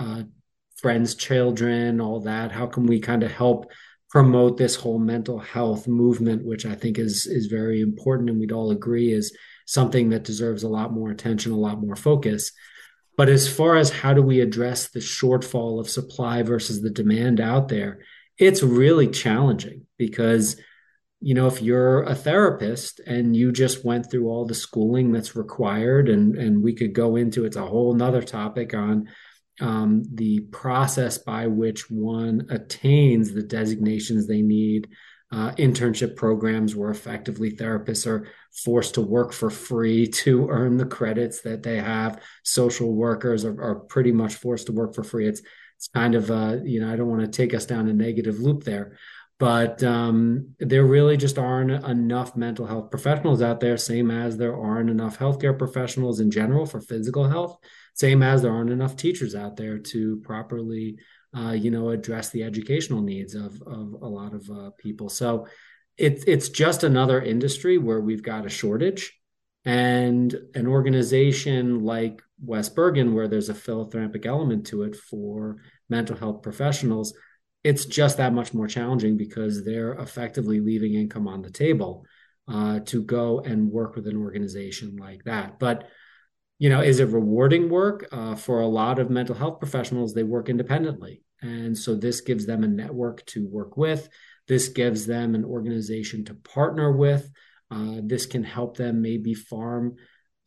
uh, 0.00 0.22
friends, 0.80 1.14
children, 1.14 2.00
all 2.00 2.20
that? 2.20 2.50
How 2.50 2.66
can 2.66 2.86
we 2.86 2.98
kind 2.98 3.22
of 3.22 3.30
help 3.30 3.70
promote 4.08 4.56
this 4.56 4.74
whole 4.74 4.98
mental 4.98 5.38
health 5.38 5.86
movement, 5.86 6.46
which 6.46 6.64
I 6.64 6.74
think 6.74 6.98
is 6.98 7.26
is 7.26 7.46
very 7.46 7.82
important, 7.82 8.30
and 8.30 8.40
we'd 8.40 8.52
all 8.52 8.70
agree 8.70 9.12
is 9.12 9.36
something 9.66 10.10
that 10.10 10.24
deserves 10.24 10.62
a 10.62 10.68
lot 10.68 10.92
more 10.92 11.10
attention, 11.10 11.52
a 11.52 11.56
lot 11.56 11.80
more 11.80 11.96
focus. 11.96 12.52
But 13.16 13.28
as 13.28 13.52
far 13.52 13.76
as 13.76 13.90
how 13.90 14.14
do 14.14 14.22
we 14.22 14.40
address 14.40 14.88
the 14.88 15.00
shortfall 15.00 15.80
of 15.80 15.90
supply 15.90 16.42
versus 16.42 16.80
the 16.80 16.90
demand 16.90 17.40
out 17.40 17.68
there, 17.68 18.00
it's 18.38 18.62
really 18.62 19.08
challenging 19.08 19.86
because 19.98 20.56
you 21.24 21.34
know, 21.34 21.46
if 21.46 21.62
you're 21.62 22.02
a 22.02 22.16
therapist 22.16 23.00
and 23.06 23.36
you 23.36 23.52
just 23.52 23.84
went 23.84 24.10
through 24.10 24.28
all 24.28 24.44
the 24.44 24.56
schooling 24.56 25.12
that's 25.12 25.36
required, 25.36 26.08
and 26.08 26.36
and 26.36 26.62
we 26.64 26.74
could 26.74 26.92
go 26.92 27.14
into 27.14 27.44
it's 27.44 27.56
a 27.56 27.64
whole 27.64 27.94
nother 27.94 28.22
topic 28.22 28.74
on 28.74 29.08
um, 29.60 30.02
the 30.12 30.40
process 30.40 31.18
by 31.18 31.46
which 31.46 31.88
one 31.88 32.48
attains 32.50 33.32
the 33.32 33.42
designations 33.44 34.26
they 34.26 34.42
need. 34.42 34.88
Uh, 35.32 35.50
internship 35.54 36.14
programs 36.14 36.76
where 36.76 36.90
effectively 36.90 37.50
therapists 37.50 38.06
are 38.06 38.28
forced 38.52 38.92
to 38.94 39.00
work 39.00 39.32
for 39.32 39.48
free 39.48 40.06
to 40.22 40.46
earn 40.50 40.76
the 40.76 40.84
credits 40.84 41.40
that 41.40 41.62
they 41.62 41.78
have. 41.78 42.22
Social 42.42 42.92
workers 42.92 43.44
are, 43.44 43.62
are 43.62 43.76
pretty 43.76 44.12
much 44.12 44.34
forced 44.34 44.66
to 44.66 44.72
work 44.72 44.94
for 44.94 45.02
free. 45.02 45.26
It's 45.26 45.40
it's 45.76 45.88
kind 45.88 46.14
of 46.14 46.30
uh, 46.30 46.58
you 46.62 46.80
know 46.80 46.92
I 46.92 46.96
don't 46.96 47.08
want 47.08 47.22
to 47.22 47.28
take 47.28 47.54
us 47.54 47.64
down 47.64 47.88
a 47.88 47.92
negative 47.94 48.40
loop 48.40 48.62
there, 48.62 48.98
but 49.38 49.82
um, 49.82 50.54
there 50.60 50.84
really 50.84 51.16
just 51.16 51.38
aren't 51.38 51.84
enough 51.84 52.36
mental 52.36 52.66
health 52.66 52.90
professionals 52.90 53.42
out 53.42 53.58
there 53.58 53.76
same 53.76 54.10
as 54.10 54.36
there 54.36 54.56
aren't 54.56 54.90
enough 54.90 55.18
healthcare 55.18 55.58
professionals 55.58 56.20
in 56.20 56.30
general 56.30 56.64
for 56.66 56.80
physical 56.80 57.28
health 57.28 57.58
same 57.94 58.22
as 58.22 58.42
there 58.42 58.52
aren't 58.52 58.70
enough 58.70 58.96
teachers 58.96 59.34
out 59.34 59.56
there 59.56 59.78
to 59.78 60.20
properly 60.20 60.96
uh, 61.36 61.52
you 61.52 61.70
know 61.70 61.90
address 61.90 62.30
the 62.30 62.42
educational 62.42 63.02
needs 63.02 63.34
of, 63.34 63.60
of 63.62 63.94
a 64.02 64.08
lot 64.08 64.34
of 64.34 64.48
uh, 64.50 64.70
people 64.78 65.08
so 65.08 65.46
it's 65.96 66.24
it's 66.24 66.48
just 66.48 66.84
another 66.84 67.20
industry 67.20 67.78
where 67.78 68.00
we've 68.00 68.22
got 68.22 68.46
a 68.46 68.50
shortage 68.50 69.18
and 69.64 70.34
an 70.54 70.66
organization 70.66 71.84
like 71.84 72.20
west 72.44 72.74
bergen 72.74 73.14
where 73.14 73.28
there's 73.28 73.48
a 73.48 73.54
philanthropic 73.54 74.26
element 74.26 74.66
to 74.66 74.82
it 74.82 74.96
for 74.96 75.58
mental 75.88 76.16
health 76.16 76.42
professionals 76.42 77.14
it's 77.64 77.84
just 77.84 78.16
that 78.16 78.32
much 78.32 78.52
more 78.52 78.66
challenging 78.66 79.16
because 79.16 79.64
they're 79.64 79.92
effectively 79.92 80.60
leaving 80.60 80.94
income 80.94 81.28
on 81.28 81.42
the 81.42 81.50
table 81.50 82.04
uh, 82.48 82.80
to 82.80 83.02
go 83.02 83.40
and 83.40 83.70
work 83.70 83.94
with 83.94 84.06
an 84.06 84.16
organization 84.16 84.96
like 84.96 85.24
that. 85.24 85.58
But 85.58 85.88
you 86.58 86.68
know, 86.68 86.80
is 86.80 87.00
it 87.00 87.08
rewarding 87.08 87.68
work 87.68 88.06
uh, 88.12 88.34
for 88.34 88.60
a 88.60 88.66
lot 88.66 88.98
of 88.98 89.10
mental 89.10 89.34
health 89.34 89.58
professionals? 89.58 90.14
They 90.14 90.22
work 90.22 90.48
independently, 90.48 91.22
and 91.40 91.76
so 91.76 91.94
this 91.94 92.20
gives 92.20 92.46
them 92.46 92.64
a 92.64 92.68
network 92.68 93.24
to 93.26 93.46
work 93.46 93.76
with. 93.76 94.08
This 94.48 94.68
gives 94.68 95.06
them 95.06 95.34
an 95.34 95.44
organization 95.44 96.24
to 96.26 96.34
partner 96.34 96.92
with. 96.92 97.30
Uh, 97.70 98.00
this 98.02 98.26
can 98.26 98.44
help 98.44 98.76
them 98.76 99.02
maybe 99.02 99.34
farm 99.34 99.96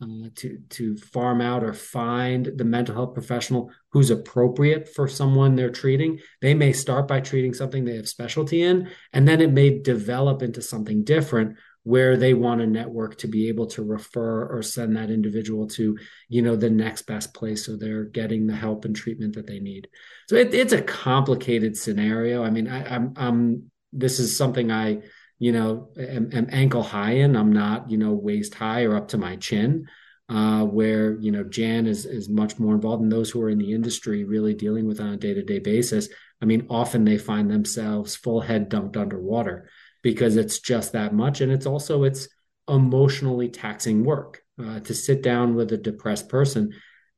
uh, 0.01 0.27
to 0.35 0.59
to 0.69 0.97
farm 0.97 1.39
out 1.39 1.63
or 1.63 1.73
find 1.73 2.51
the 2.57 2.65
mental 2.65 2.93
health 2.93 3.13
professional 3.13 3.71
who's 3.91 4.11
appropriate 4.11 4.89
for 4.93 5.07
someone 5.07 5.55
they're 5.55 5.69
treating. 5.69 6.19
They 6.41 6.53
may 6.53 6.73
start 6.73 7.07
by 7.07 7.21
treating 7.21 7.53
something 7.53 7.85
they 7.85 7.95
have 7.95 8.07
specialty 8.07 8.61
in, 8.61 8.89
and 9.13 9.27
then 9.27 9.41
it 9.41 9.51
may 9.51 9.79
develop 9.79 10.41
into 10.41 10.61
something 10.61 11.03
different 11.03 11.57
where 11.85 12.17
they 12.17 12.33
want 12.33 12.61
a 12.61 12.65
network 12.65 13.15
to 13.15 13.27
be 13.27 13.47
able 13.47 13.67
to 13.67 13.83
refer 13.83 14.47
or 14.47 14.63
send 14.63 14.97
that 14.97 15.11
individual 15.11 15.67
to 15.67 15.95
you 16.29 16.41
know 16.41 16.55
the 16.55 16.69
next 16.69 17.03
best 17.03 17.31
place 17.33 17.63
so 17.63 17.77
they're 17.77 18.05
getting 18.05 18.47
the 18.47 18.55
help 18.55 18.85
and 18.85 18.95
treatment 18.95 19.35
that 19.35 19.45
they 19.45 19.59
need. 19.59 19.87
So 20.27 20.35
it, 20.35 20.53
it's 20.53 20.73
a 20.73 20.81
complicated 20.81 21.77
scenario. 21.77 22.43
I 22.43 22.49
mean 22.49 22.67
I, 22.67 22.95
i'm 22.95 23.13
i'm 23.15 23.71
this 23.93 24.19
is 24.19 24.35
something 24.35 24.71
i 24.71 24.97
you 25.37 25.51
know 25.51 25.89
am, 25.97 26.31
am, 26.33 26.47
ankle 26.51 26.83
high 26.83 27.11
in. 27.11 27.35
I'm 27.35 27.53
not 27.53 27.89
you 27.89 27.97
know 27.99 28.13
waist 28.13 28.55
high 28.55 28.83
or 28.83 28.95
up 28.95 29.09
to 29.09 29.19
my 29.19 29.35
chin 29.35 29.85
uh, 30.27 30.63
where 30.65 31.19
you 31.19 31.31
know 31.31 31.43
jan 31.43 31.85
is 31.85 32.07
is 32.07 32.29
much 32.29 32.57
more 32.57 32.73
involved 32.73 33.03
and 33.03 33.11
those 33.11 33.29
who 33.29 33.41
are 33.43 33.49
in 33.49 33.59
the 33.59 33.73
industry 33.73 34.23
really 34.23 34.55
dealing 34.55 34.87
with 34.87 34.99
on 34.99 35.13
a 35.13 35.17
day-to-day 35.17 35.59
basis. 35.59 36.09
I 36.41 36.45
mean 36.45 36.65
often 36.67 37.05
they 37.05 37.19
find 37.19 37.51
themselves 37.51 38.15
full 38.15 38.41
head 38.41 38.71
dunked 38.71 38.97
underwater 38.97 39.69
because 40.05 40.37
it's 40.37 40.59
just 40.59 40.91
that 40.91 41.15
much. 41.15 41.41
And 41.41 41.51
it's 41.51 41.65
also 41.65 42.03
it's 42.03 42.27
emotionally 42.69 43.49
taxing 43.49 44.05
work 44.05 44.43
uh, 44.63 44.79
to 44.81 44.93
sit 44.93 45.23
down 45.23 45.55
with 45.55 45.71
a 45.71 45.77
depressed 45.77 46.29
person 46.29 46.73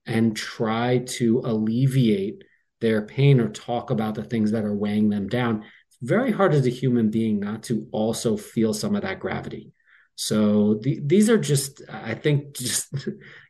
and 0.06 0.38
try 0.38 1.00
to 1.00 1.42
alleviate 1.44 2.46
their 2.80 3.02
pain 3.02 3.42
or 3.42 3.50
talk 3.50 3.92
about 3.92 4.16
the 4.16 4.24
things 4.24 4.52
that 4.52 4.64
are 4.64 4.74
weighing 4.74 5.10
them 5.10 5.28
down. 5.28 5.66
It's 5.90 5.98
very 6.02 6.32
hard 6.32 6.54
as 6.54 6.66
a 6.66 6.70
human 6.70 7.12
being 7.12 7.42
not 7.42 7.64
to 7.64 7.90
also 7.92 8.38
feel 8.38 8.74
some 8.74 8.96
of 8.96 9.02
that 9.02 9.20
gravity. 9.20 9.74
So 10.16 10.76
the, 10.76 11.00
these 11.06 11.30
are 11.30 11.38
just 11.38 11.82
i 11.92 12.16
think 12.16 12.58
just 12.58 12.88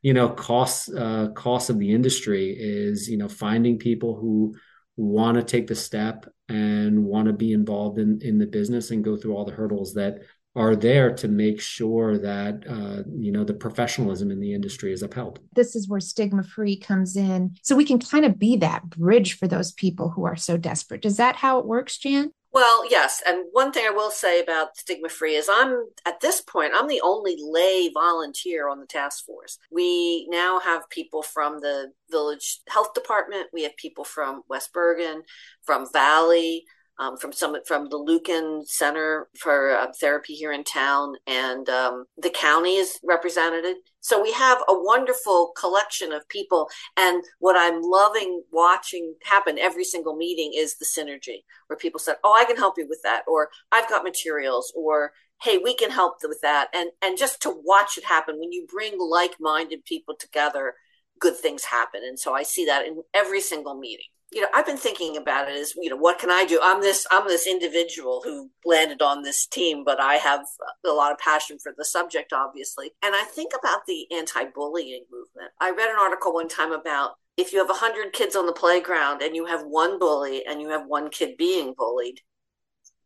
you 0.01 0.13
know 0.13 0.27
costs 0.27 0.91
uh, 0.91 1.29
costs 1.33 1.69
of 1.69 1.79
the 1.79 1.93
industry 1.93 2.53
is 2.59 3.07
you 3.07 3.17
know 3.17 3.29
finding 3.29 3.77
people 3.77 4.17
who 4.17 4.53
want 4.97 5.37
to 5.37 5.43
take 5.43 5.67
the 5.67 5.75
step 5.75 6.25
and 6.49 7.03
want 7.03 7.27
to 7.27 7.33
be 7.33 7.53
involved 7.53 7.99
in 7.99 8.19
in 8.21 8.37
the 8.37 8.47
business 8.47 8.91
and 8.91 9.03
go 9.03 9.15
through 9.15 9.35
all 9.35 9.45
the 9.45 9.53
hurdles 9.53 9.93
that 9.93 10.19
are 10.57 10.75
there 10.75 11.13
to 11.13 11.27
make 11.27 11.61
sure 11.61 12.17
that 12.17 12.63
uh, 12.67 13.03
you 13.15 13.31
know 13.31 13.43
the 13.43 13.53
professionalism 13.53 14.31
in 14.31 14.39
the 14.39 14.53
industry 14.53 14.91
is 14.91 15.03
upheld. 15.03 15.39
This 15.53 15.75
is 15.75 15.87
where 15.87 15.99
stigma 15.99 16.43
free 16.43 16.77
comes 16.77 17.15
in, 17.15 17.55
so 17.61 17.75
we 17.75 17.85
can 17.85 17.99
kind 17.99 18.25
of 18.25 18.39
be 18.39 18.57
that 18.57 18.89
bridge 18.89 19.37
for 19.37 19.47
those 19.47 19.71
people 19.71 20.09
who 20.09 20.25
are 20.25 20.35
so 20.35 20.57
desperate. 20.57 21.05
Is 21.05 21.17
that 21.17 21.35
how 21.35 21.59
it 21.59 21.67
works, 21.67 21.97
Jan? 21.97 22.31
Well, 22.57 22.89
yes. 22.89 23.21
And 23.27 23.45
one 23.51 23.71
thing 23.71 23.85
I 23.85 23.91
will 23.91 24.09
say 24.09 24.41
about 24.41 24.75
stigma 24.77 25.09
free 25.09 25.35
is 25.35 25.47
I'm 25.47 25.85
at 26.07 26.21
this 26.21 26.41
point, 26.41 26.71
I'm 26.75 26.87
the 26.87 27.01
only 27.03 27.37
lay 27.39 27.91
volunteer 27.93 28.67
on 28.67 28.79
the 28.79 28.87
task 28.87 29.27
force. 29.27 29.59
We 29.69 30.25
now 30.27 30.59
have 30.61 30.89
people 30.89 31.21
from 31.21 31.59
the 31.59 31.91
village 32.09 32.61
health 32.67 32.95
department, 32.95 33.45
we 33.53 33.61
have 33.61 33.77
people 33.77 34.03
from 34.03 34.41
West 34.49 34.73
Bergen, 34.73 35.21
from 35.61 35.85
Valley, 35.93 36.65
um, 36.99 37.17
from 37.17 37.31
some 37.31 37.55
from 37.65 37.89
the 37.89 37.97
Lucan 37.97 38.63
Center 38.65 39.27
for 39.39 39.71
uh, 39.71 39.87
Therapy 39.99 40.33
here 40.33 40.51
in 40.51 40.63
town, 40.63 41.15
and 41.27 41.69
um, 41.69 42.05
the 42.17 42.29
county 42.29 42.75
is 42.75 42.99
represented. 43.03 43.75
So 43.99 44.21
we 44.21 44.31
have 44.33 44.59
a 44.67 44.73
wonderful 44.73 45.51
collection 45.59 46.11
of 46.11 46.27
people. 46.29 46.69
And 46.95 47.23
what 47.39 47.55
I'm 47.57 47.81
loving 47.81 48.43
watching 48.51 49.15
happen 49.23 49.59
every 49.59 49.83
single 49.83 50.15
meeting 50.15 50.53
is 50.55 50.77
the 50.77 50.85
synergy, 50.85 51.43
where 51.67 51.77
people 51.77 51.99
said, 51.99 52.15
"Oh, 52.23 52.33
I 52.33 52.45
can 52.45 52.57
help 52.57 52.75
you 52.77 52.87
with 52.87 53.01
that," 53.03 53.23
or 53.27 53.49
"I've 53.71 53.89
got 53.89 54.03
materials," 54.03 54.73
or 54.75 55.11
hey 55.43 55.59
we 55.59 55.75
can 55.75 55.91
help 55.91 56.15
with 56.23 56.39
that 56.41 56.67
and 56.73 56.89
and 57.01 57.17
just 57.17 57.41
to 57.41 57.53
watch 57.63 57.97
it 57.97 58.03
happen 58.03 58.39
when 58.39 58.51
you 58.51 58.65
bring 58.67 58.93
like-minded 58.99 59.85
people 59.85 60.15
together 60.19 60.73
good 61.19 61.35
things 61.35 61.63
happen 61.63 62.01
and 62.03 62.17
so 62.19 62.33
i 62.33 62.41
see 62.41 62.65
that 62.65 62.85
in 62.87 63.01
every 63.13 63.39
single 63.39 63.77
meeting 63.79 64.07
you 64.31 64.41
know, 64.41 64.47
I've 64.53 64.65
been 64.65 64.77
thinking 64.77 65.15
about 65.15 65.49
it 65.49 65.55
as, 65.55 65.73
you 65.77 65.89
know, 65.89 65.95
what 65.95 66.19
can 66.19 66.29
I 66.29 66.43
do? 66.43 66.59
I'm 66.61 66.81
this, 66.81 67.07
I'm 67.11 67.27
this 67.27 67.47
individual 67.47 68.21
who 68.23 68.49
landed 68.65 69.01
on 69.01 69.23
this 69.23 69.47
team, 69.47 69.83
but 69.85 70.01
I 70.01 70.15
have 70.15 70.41
a 70.85 70.89
lot 70.89 71.13
of 71.13 71.17
passion 71.17 71.57
for 71.61 71.73
the 71.77 71.85
subject, 71.85 72.33
obviously. 72.33 72.91
And 73.01 73.15
I 73.15 73.23
think 73.23 73.53
about 73.57 73.81
the 73.87 74.05
anti-bullying 74.11 75.05
movement. 75.09 75.51
I 75.61 75.71
read 75.71 75.89
an 75.89 75.99
article 75.99 76.33
one 76.33 76.49
time 76.49 76.73
about 76.73 77.11
if 77.37 77.53
you 77.53 77.59
have 77.59 77.69
100 77.69 78.11
kids 78.11 78.35
on 78.35 78.47
the 78.47 78.53
playground 78.53 79.21
and 79.21 79.35
you 79.35 79.45
have 79.45 79.61
one 79.61 79.97
bully 79.97 80.43
and 80.45 80.61
you 80.61 80.69
have 80.69 80.85
one 80.87 81.09
kid 81.09 81.37
being 81.37 81.73
bullied, 81.77 82.19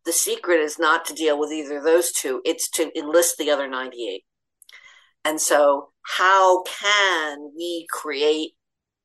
the 0.05 0.13
secret 0.13 0.59
is 0.59 0.79
not 0.79 1.05
to 1.05 1.13
deal 1.13 1.37
with 1.37 1.51
either 1.51 1.77
of 1.77 1.83
those 1.83 2.11
two, 2.11 2.41
it's 2.43 2.69
to 2.71 2.97
enlist 2.97 3.37
the 3.37 3.51
other 3.51 3.67
98. 3.67 4.23
And 5.23 5.39
so, 5.39 5.91
how 6.17 6.63
can 6.63 7.51
we 7.55 7.85
create 7.91 8.53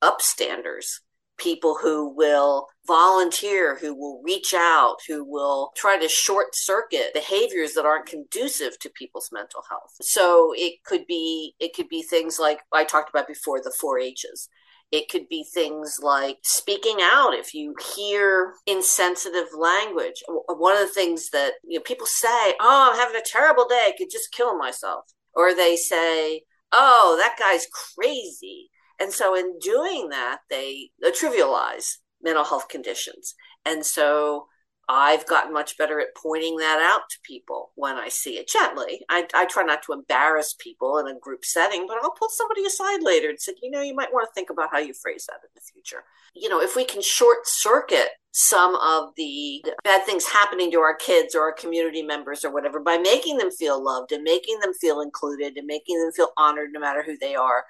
upstanders 0.02 1.00
people 1.38 1.77
who 1.81 2.14
will 2.14 2.66
volunteer, 2.87 3.77
who 3.77 3.94
will 3.94 4.22
reach 4.25 4.55
out, 4.55 4.96
who 5.07 5.25
will 5.25 5.72
try 5.77 5.99
to 5.99 6.09
short 6.09 6.55
circuit 6.55 7.12
behaviors 7.12 7.75
that 7.75 7.85
aren't 7.85 8.07
conducive 8.07 8.79
to 8.79 8.90
people's 8.90 9.31
mental 9.33 9.62
health. 9.68 9.92
So 10.01 10.53
it 10.57 10.85
could 10.85 11.07
be 11.07 11.55
it 11.59 11.75
could 11.75 11.88
be 11.88 12.03
things 12.03 12.38
like 12.38 12.61
I 12.72 12.85
talked 12.85 13.11
about 13.11 13.27
before 13.29 13.61
the 13.61 13.75
4 13.81 13.99
H's. 13.99 14.49
It 14.92 15.09
could 15.09 15.29
be 15.29 15.44
things 15.53 15.99
like 16.01 16.38
speaking 16.44 16.99
out 17.01 17.35
if 17.35 17.53
you 17.55 17.75
hear 17.96 18.55
insensitive 18.66 19.49
language. 19.53 20.22
One 20.29 20.75
of 20.75 20.87
the 20.87 20.94
things 20.94 21.31
that 21.31 21.55
you 21.64 21.79
know 21.79 21.83
people 21.83 22.07
say, 22.07 22.55
"Oh, 22.61 22.90
I'm 22.92 22.96
having 22.96 23.16
a 23.20 23.25
terrible 23.25 23.66
day. 23.66 23.87
I 23.88 23.96
could 23.99 24.11
just 24.11 24.33
kill 24.33 24.57
myself." 24.57 25.05
Or 25.35 25.53
they 25.55 25.77
say, 25.77 26.44
"Oh, 26.72 27.16
that 27.18 27.37
guy's 27.38 27.66
crazy." 27.96 28.70
And 29.00 29.12
so, 29.12 29.35
in 29.37 29.59
doing 29.59 30.09
that, 30.11 30.38
they 30.50 30.90
trivialize 31.04 31.96
mental 32.22 32.44
health 32.44 32.68
conditions. 32.68 33.35
And 33.64 33.85
so, 33.85 34.48
I've 34.88 35.26
gotten 35.26 35.52
much 35.52 35.76
better 35.76 36.00
at 36.00 36.14
pointing 36.14 36.56
that 36.59 36.80
out 36.80 37.09
to 37.11 37.18
people 37.24 37.72
when 37.74 37.96
I 37.96 38.09
see 38.09 38.38
it 38.38 38.48
gently. 38.48 39.00
I, 39.09 39.26
I, 39.35 39.46
try 39.46 39.64
not 39.64 39.82
to 39.85 39.92
embarrass 39.92 40.54
people 40.59 40.98
in 40.98 41.09
a 41.09 41.18
group 41.18 41.44
setting, 41.44 41.87
but 41.88 41.96
I'll 42.00 42.12
pull 42.12 42.28
somebody 42.28 42.64
aside 42.64 43.02
later 43.02 43.28
and 43.28 43.40
say, 43.40 43.54
you 43.61 43.70
know, 43.70 43.80
you 43.80 43.96
might 43.96 44.12
want 44.12 44.28
to 44.28 44.32
think 44.32 44.48
about 44.48 44.68
how 44.70 44.78
you 44.78 44.94
phrase 44.94 45.26
that 45.26 45.40
in 45.42 45.50
the 45.56 45.61
future. 45.61 46.04
You 46.35 46.48
know, 46.48 46.61
if 46.61 46.76
we 46.76 46.85
can 46.85 47.02
short 47.02 47.48
circuit 47.48 48.11
some 48.30 48.76
of 48.76 49.11
the 49.16 49.64
bad 49.82 50.04
things 50.04 50.26
happening 50.26 50.70
to 50.70 50.78
our 50.80 50.94
kids 50.94 51.35
or 51.35 51.40
our 51.40 51.52
community 51.52 52.02
members 52.02 52.44
or 52.44 52.52
whatever 52.52 52.78
by 52.78 52.98
making 52.98 53.38
them 53.38 53.50
feel 53.50 53.82
loved 53.82 54.12
and 54.12 54.22
making 54.22 54.61
them 54.61 54.72
feel 54.74 55.00
included 55.00 55.56
and 55.56 55.66
making 55.66 55.98
them 56.00 56.12
feel 56.12 56.30
honored 56.37 56.70
no 56.72 56.78
matter 56.78 57.02
who 57.02 57.16
they 57.18 57.35
are, 57.35 57.64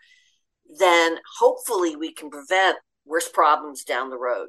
then 0.79 1.19
hopefully 1.39 1.97
we 1.97 2.13
can 2.13 2.31
prevent 2.31 2.77
worse 3.05 3.29
problems 3.29 3.85
down 3.85 4.11
the 4.11 4.19
road. 4.19 4.49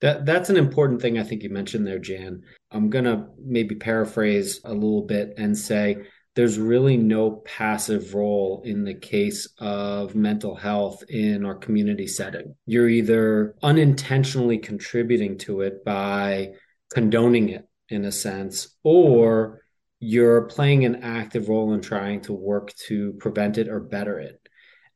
That 0.00 0.26
that's 0.26 0.50
an 0.50 0.56
important 0.56 1.00
thing 1.00 1.18
I 1.18 1.22
think 1.22 1.42
you 1.42 1.50
mentioned 1.50 1.86
there, 1.86 1.98
Jan. 1.98 2.42
I'm 2.70 2.90
gonna 2.90 3.28
maybe 3.42 3.74
paraphrase 3.74 4.60
a 4.64 4.72
little 4.72 5.02
bit 5.02 5.34
and 5.38 5.56
say 5.56 6.06
there's 6.34 6.58
really 6.58 6.98
no 6.98 7.30
passive 7.46 8.14
role 8.14 8.60
in 8.66 8.84
the 8.84 8.94
case 8.94 9.48
of 9.58 10.14
mental 10.14 10.54
health 10.54 11.02
in 11.08 11.46
our 11.46 11.54
community 11.54 12.06
setting. 12.06 12.54
You're 12.66 12.90
either 12.90 13.56
unintentionally 13.62 14.58
contributing 14.58 15.38
to 15.38 15.62
it 15.62 15.82
by 15.82 16.52
condoning 16.92 17.48
it 17.48 17.66
in 17.88 18.04
a 18.04 18.12
sense, 18.12 18.76
or 18.82 19.62
you're 19.98 20.42
playing 20.42 20.84
an 20.84 20.96
active 20.96 21.48
role 21.48 21.72
in 21.72 21.80
trying 21.80 22.20
to 22.20 22.34
work 22.34 22.74
to 22.86 23.14
prevent 23.14 23.56
it 23.56 23.68
or 23.68 23.80
better 23.80 24.18
it 24.18 24.45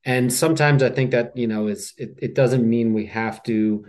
and 0.04 0.32
sometimes 0.32 0.82
i 0.82 0.90
think 0.90 1.10
that 1.10 1.36
you 1.36 1.46
know 1.46 1.66
is 1.66 1.92
it, 1.96 2.18
it 2.18 2.34
doesn't 2.34 2.68
mean 2.68 2.94
we 2.94 3.06
have 3.06 3.42
to 3.42 3.84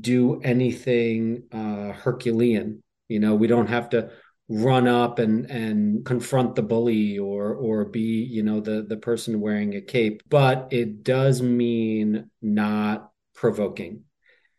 do 0.00 0.40
anything 0.42 1.44
uh 1.52 1.92
herculean. 1.92 2.82
You 3.08 3.20
know 3.20 3.34
we 3.34 3.46
don't 3.46 3.66
have 3.66 3.90
to 3.90 4.10
run 4.48 4.86
up 4.86 5.18
and 5.18 5.50
and 5.50 6.04
confront 6.04 6.54
the 6.54 6.62
bully 6.62 7.18
or 7.18 7.54
or 7.54 7.84
be 7.84 8.00
you 8.00 8.42
know 8.42 8.60
the 8.60 8.82
the 8.88 8.96
person 8.96 9.40
wearing 9.40 9.74
a 9.74 9.80
cape 9.80 10.22
but 10.28 10.68
it 10.70 11.02
does 11.02 11.42
mean 11.42 12.30
not 12.40 13.10
provoking. 13.34 14.04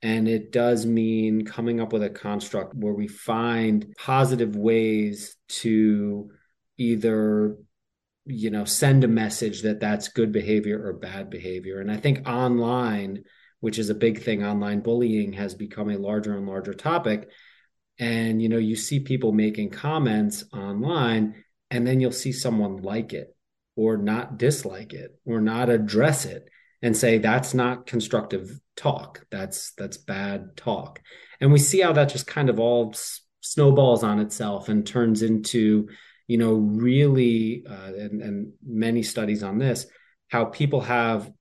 And 0.01 0.27
it 0.27 0.51
does 0.51 0.85
mean 0.85 1.45
coming 1.45 1.79
up 1.79 1.93
with 1.93 2.03
a 2.03 2.09
construct 2.09 2.75
where 2.75 2.93
we 2.93 3.07
find 3.07 3.93
positive 3.97 4.55
ways 4.57 5.37
to 5.63 6.29
either 6.77 7.55
you 8.25 8.49
know 8.49 8.65
send 8.65 9.03
a 9.03 9.07
message 9.07 9.63
that 9.63 9.79
that's 9.79 10.07
good 10.07 10.31
behavior 10.31 10.85
or 10.85 10.93
bad 10.93 11.29
behavior. 11.29 11.79
And 11.79 11.91
i 11.91 11.97
think 11.97 12.27
online 12.27 13.23
which 13.63 13.79
is 13.79 13.89
a 13.89 13.95
big 13.95 14.21
thing 14.21 14.43
online 14.43 14.81
bullying 14.81 15.31
has 15.31 15.55
become 15.55 15.89
a 15.89 15.97
larger 15.97 16.35
and 16.35 16.45
larger 16.45 16.73
topic. 16.73 17.29
And 17.97 18.41
you 18.41 18.49
know 18.49 18.57
you 18.57 18.75
see 18.75 18.99
people 18.99 19.31
making 19.31 19.69
comments 19.69 20.43
online 20.51 21.43
and 21.71 21.87
then 21.87 22.01
you'll 22.01 22.11
see 22.11 22.33
someone 22.33 22.81
like 22.81 23.13
it 23.13 23.33
or 23.77 23.95
not 23.95 24.37
dislike 24.37 24.91
it 24.91 25.17
or 25.25 25.39
not 25.39 25.69
address 25.69 26.25
it 26.25 26.49
and 26.81 26.95
say 26.95 27.17
that's 27.17 27.53
not 27.53 27.87
constructive 27.87 28.59
talk. 28.75 29.25
That's 29.31 29.71
that's 29.77 29.95
bad 29.95 30.57
talk. 30.57 30.99
And 31.39 31.53
we 31.53 31.59
see 31.59 31.79
how 31.79 31.93
that 31.93 32.09
just 32.09 32.27
kind 32.27 32.49
of 32.49 32.59
all 32.59 32.93
snowballs 33.39 34.03
on 34.03 34.19
itself 34.19 34.67
and 34.67 34.85
turns 34.85 35.21
into 35.21 35.87
you 36.27 36.37
know, 36.37 36.53
really, 36.53 37.63
uh, 37.69 37.93
and, 37.93 38.21
and 38.21 38.53
many 38.65 39.03
studies 39.03 39.43
on 39.43 39.57
this, 39.57 39.85
how 40.29 40.45
people 40.45 40.81
have 40.81 41.31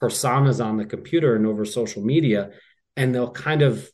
personas 0.00 0.64
on 0.64 0.76
the 0.76 0.84
computer 0.84 1.36
and 1.36 1.46
over 1.46 1.64
social 1.64 2.02
media, 2.02 2.50
and 2.96 3.14
they'll 3.14 3.30
kind 3.30 3.62
of 3.62 3.88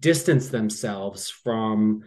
distance 0.00 0.48
themselves 0.48 1.30
from 1.30 2.02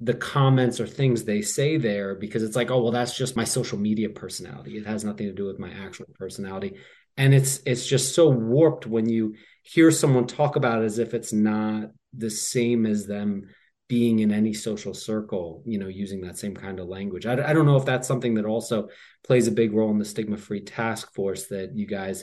the 0.00 0.14
comments 0.14 0.80
or 0.80 0.86
things 0.86 1.24
they 1.24 1.42
say 1.42 1.76
there 1.76 2.14
because 2.14 2.42
it's 2.42 2.56
like 2.56 2.70
oh 2.70 2.82
well 2.82 2.90
that's 2.90 3.16
just 3.16 3.36
my 3.36 3.44
social 3.44 3.78
media 3.78 4.08
personality. 4.08 4.78
It 4.78 4.86
has 4.86 5.04
nothing 5.04 5.26
to 5.26 5.34
do 5.34 5.44
with 5.44 5.58
my 5.58 5.70
actual 5.70 6.06
personality. 6.18 6.78
And 7.16 7.34
it's 7.34 7.60
it's 7.66 7.86
just 7.86 8.14
so 8.14 8.28
warped 8.28 8.86
when 8.86 9.08
you 9.08 9.34
hear 9.62 9.90
someone 9.90 10.26
talk 10.26 10.56
about 10.56 10.82
it 10.82 10.86
as 10.86 10.98
if 10.98 11.12
it's 11.12 11.32
not 11.32 11.90
the 12.14 12.30
same 12.30 12.86
as 12.86 13.06
them 13.06 13.48
being 13.90 14.20
in 14.20 14.30
any 14.30 14.54
social 14.54 14.94
circle 14.94 15.64
you 15.66 15.78
know 15.78 15.88
using 15.88 16.20
that 16.20 16.38
same 16.38 16.54
kind 16.54 16.78
of 16.78 16.86
language 16.86 17.26
I, 17.26 17.32
I 17.32 17.52
don't 17.52 17.66
know 17.66 17.76
if 17.76 17.84
that's 17.84 18.06
something 18.06 18.34
that 18.34 18.44
also 18.44 18.88
plays 19.24 19.48
a 19.48 19.52
big 19.52 19.72
role 19.72 19.90
in 19.90 19.98
the 19.98 20.04
stigma 20.04 20.36
free 20.36 20.60
task 20.60 21.12
force 21.12 21.48
that 21.48 21.76
you 21.76 21.88
guys 21.88 22.22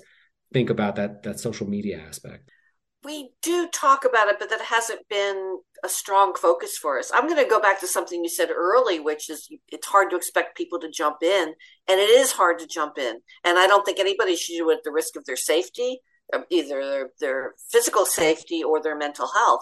think 0.53 0.69
about 0.69 0.95
that 0.95 1.23
that 1.23 1.41
social 1.41 1.67
media 1.67 1.99
aspect 1.99 2.49
we 3.03 3.29
do 3.41 3.69
talk 3.73 4.05
about 4.05 4.27
it, 4.27 4.37
but 4.39 4.49
that 4.49 4.61
hasn't 4.61 5.07
been 5.07 5.59
a 5.83 5.89
strong 5.89 6.33
focus 6.35 6.77
for 6.77 6.99
us. 6.99 7.11
I'm 7.13 7.27
going 7.27 7.41
to 7.41 7.49
go 7.49 7.61
back 7.61 7.79
to 7.79 7.87
something 7.87 8.23
you 8.23 8.29
said 8.29 8.49
early, 8.49 8.99
which 8.99 9.29
is 9.29 9.47
it's 9.69 9.87
hard 9.87 10.09
to 10.09 10.15
expect 10.15 10.57
people 10.57 10.79
to 10.79 10.89
jump 10.89 11.17
in, 11.21 11.53
and 11.87 11.99
it 11.99 12.09
is 12.09 12.31
hard 12.31 12.59
to 12.59 12.67
jump 12.67 12.97
in. 12.97 13.21
And 13.45 13.57
I 13.57 13.67
don't 13.67 13.85
think 13.85 13.99
anybody 13.99 14.35
should 14.35 14.57
do 14.57 14.69
it 14.71 14.77
at 14.77 14.83
the 14.83 14.91
risk 14.91 15.15
of 15.15 15.25
their 15.25 15.37
safety, 15.37 16.01
either 16.49 16.83
their, 16.83 17.09
their 17.21 17.53
physical 17.71 18.05
safety 18.05 18.63
or 18.63 18.81
their 18.81 18.97
mental 18.97 19.27
health. 19.33 19.61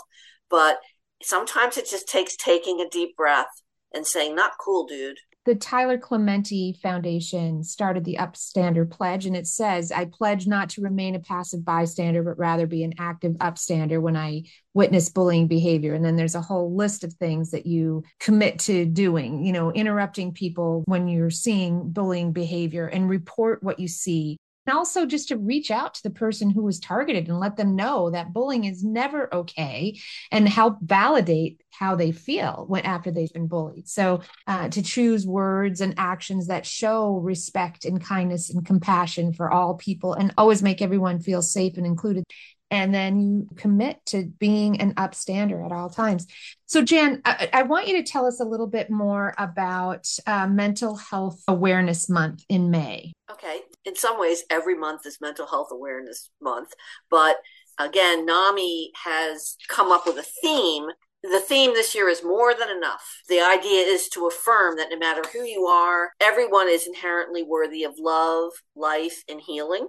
But 0.50 0.78
sometimes 1.22 1.78
it 1.78 1.90
just 1.90 2.08
takes 2.08 2.36
taking 2.36 2.82
a 2.82 2.90
deep 2.90 3.16
breath 3.16 3.62
and 3.94 4.06
saying, 4.06 4.36
"Not 4.36 4.54
cool, 4.60 4.86
dude 4.86 5.18
the 5.46 5.56
Tyler 5.56 6.00
Clementi 6.00 6.74
Foundation 6.82 7.64
started 7.64 8.04
the 8.04 8.18
Upstander 8.20 8.90
Pledge, 8.90 9.28
and 9.28 9.38
it 9.38 9.46
says, 9.46 9.92
I 9.92 10.06
pledge 10.06 10.48
not 10.48 10.70
to 10.72 10.82
remain 10.82 11.14
a 11.14 11.20
passive 11.20 11.64
bystander, 11.64 12.24
but 12.24 12.40
rather 12.40 12.66
be 12.66 12.84
an 12.84 12.96
active 12.98 13.34
upstander 13.34 14.02
when 14.02 14.18
I 14.18 14.46
witness 14.74 15.10
bullying 15.10 15.48
behavior. 15.48 15.94
And 15.94 16.04
then 16.04 16.16
there's 16.16 16.34
a 16.34 16.42
whole 16.42 16.76
list 16.76 17.04
of 17.04 17.14
things 17.14 17.52
that 17.52 17.68
you 17.68 18.04
commit 18.20 18.58
to 18.60 18.86
doing, 18.86 19.46
you 19.46 19.54
know, 19.54 19.72
interrupting 19.72 20.34
people 20.34 20.84
when 20.88 21.08
you're 21.08 21.30
seeing 21.30 21.92
bullying 21.92 22.34
behavior 22.34 22.88
and 22.88 23.08
report 23.08 23.62
what 23.62 23.80
you 23.80 23.88
see 23.88 24.38
and 24.66 24.78
also 24.78 25.06
just 25.06 25.30
to 25.30 25.38
reach 25.38 25.72
out 25.72 25.94
to 25.96 26.04
the 26.04 26.10
person 26.10 26.50
who 26.50 26.64
was 26.64 26.80
targeted 26.80 27.28
and 27.28 27.40
let 27.40 27.56
them 27.58 27.76
know 27.76 28.10
that 28.12 28.34
bullying 28.34 28.66
is 28.66 28.84
never 28.84 29.34
okay 29.34 30.00
and 30.32 30.48
help 30.50 30.78
validate 30.82 31.62
how 31.72 31.96
they 31.96 32.12
feel 32.12 32.66
when 32.68 32.84
after 32.84 33.12
they've 33.12 33.34
been 33.34 33.48
bullied. 33.48 33.88
So 33.88 34.22
uh, 34.48 34.70
to 34.70 34.82
choose 34.82 35.28
words 35.28 35.82
and 35.82 35.94
actions 35.98 36.48
that 36.48 36.66
show 36.66 37.18
respect 37.18 37.86
and 37.86 38.04
kindness 38.04 38.50
and 38.50 38.66
compassion 38.66 39.34
for 39.34 39.52
all 39.52 39.76
people 39.76 40.14
and 40.14 40.34
always 40.38 40.64
make 40.64 40.82
everyone 40.82 41.20
feel 41.20 41.42
safe 41.42 41.78
and 41.78 41.86
included 41.86 42.24
and 42.72 42.94
then 42.94 43.20
you 43.20 43.48
commit 43.56 44.04
to 44.08 44.26
being 44.40 44.82
an 44.82 44.94
upstander 44.96 45.66
at 45.66 45.72
all 45.72 45.90
times. 45.90 46.28
So, 46.66 46.82
Jan, 46.82 47.22
I, 47.26 47.50
I 47.54 47.64
want 47.64 47.88
you 47.88 48.02
to 48.02 48.12
tell 48.12 48.26
us 48.26 48.40
a 48.40 48.46
little 48.46 48.68
bit 48.68 48.90
more 48.90 49.34
about 49.38 50.08
uh, 50.26 50.48
Mental 50.48 50.96
Health 50.96 51.42
Awareness 51.48 52.10
Month 52.10 52.44
in 52.50 52.72
May. 52.72 53.14
Okay. 53.32 53.62
In 53.86 53.96
some 53.96 54.20
ways, 54.20 54.44
every 54.50 54.76
month 54.76 55.06
is 55.06 55.22
Mental 55.22 55.46
Health 55.46 55.70
Awareness 55.72 56.30
Month. 56.42 56.74
But 57.10 57.38
again, 57.80 58.26
NAMI 58.26 58.92
has 59.04 59.58
come 59.68 59.92
up 59.92 60.08
with 60.08 60.18
a 60.18 60.24
theme. 60.24 60.88
The 61.22 61.40
theme 61.40 61.74
this 61.74 61.94
year 61.96 62.10
is 62.10 62.24
more 62.24 62.54
than 62.54 62.70
enough. 62.70 63.22
The 63.30 63.42
idea 63.42 63.84
is 63.84 64.10
to 64.10 64.28
affirm 64.28 64.78
that 64.78 64.90
no 64.90 64.98
matter 64.98 65.24
who 65.34 65.44
you 65.44 65.66
are, 65.66 66.12
everyone 66.20 66.68
is 66.68 66.88
inherently 66.88 67.44
worthy 67.44 67.84
of 67.84 67.94
love, 67.98 68.52
life, 68.76 69.24
and 69.30 69.42
healing. 69.42 69.88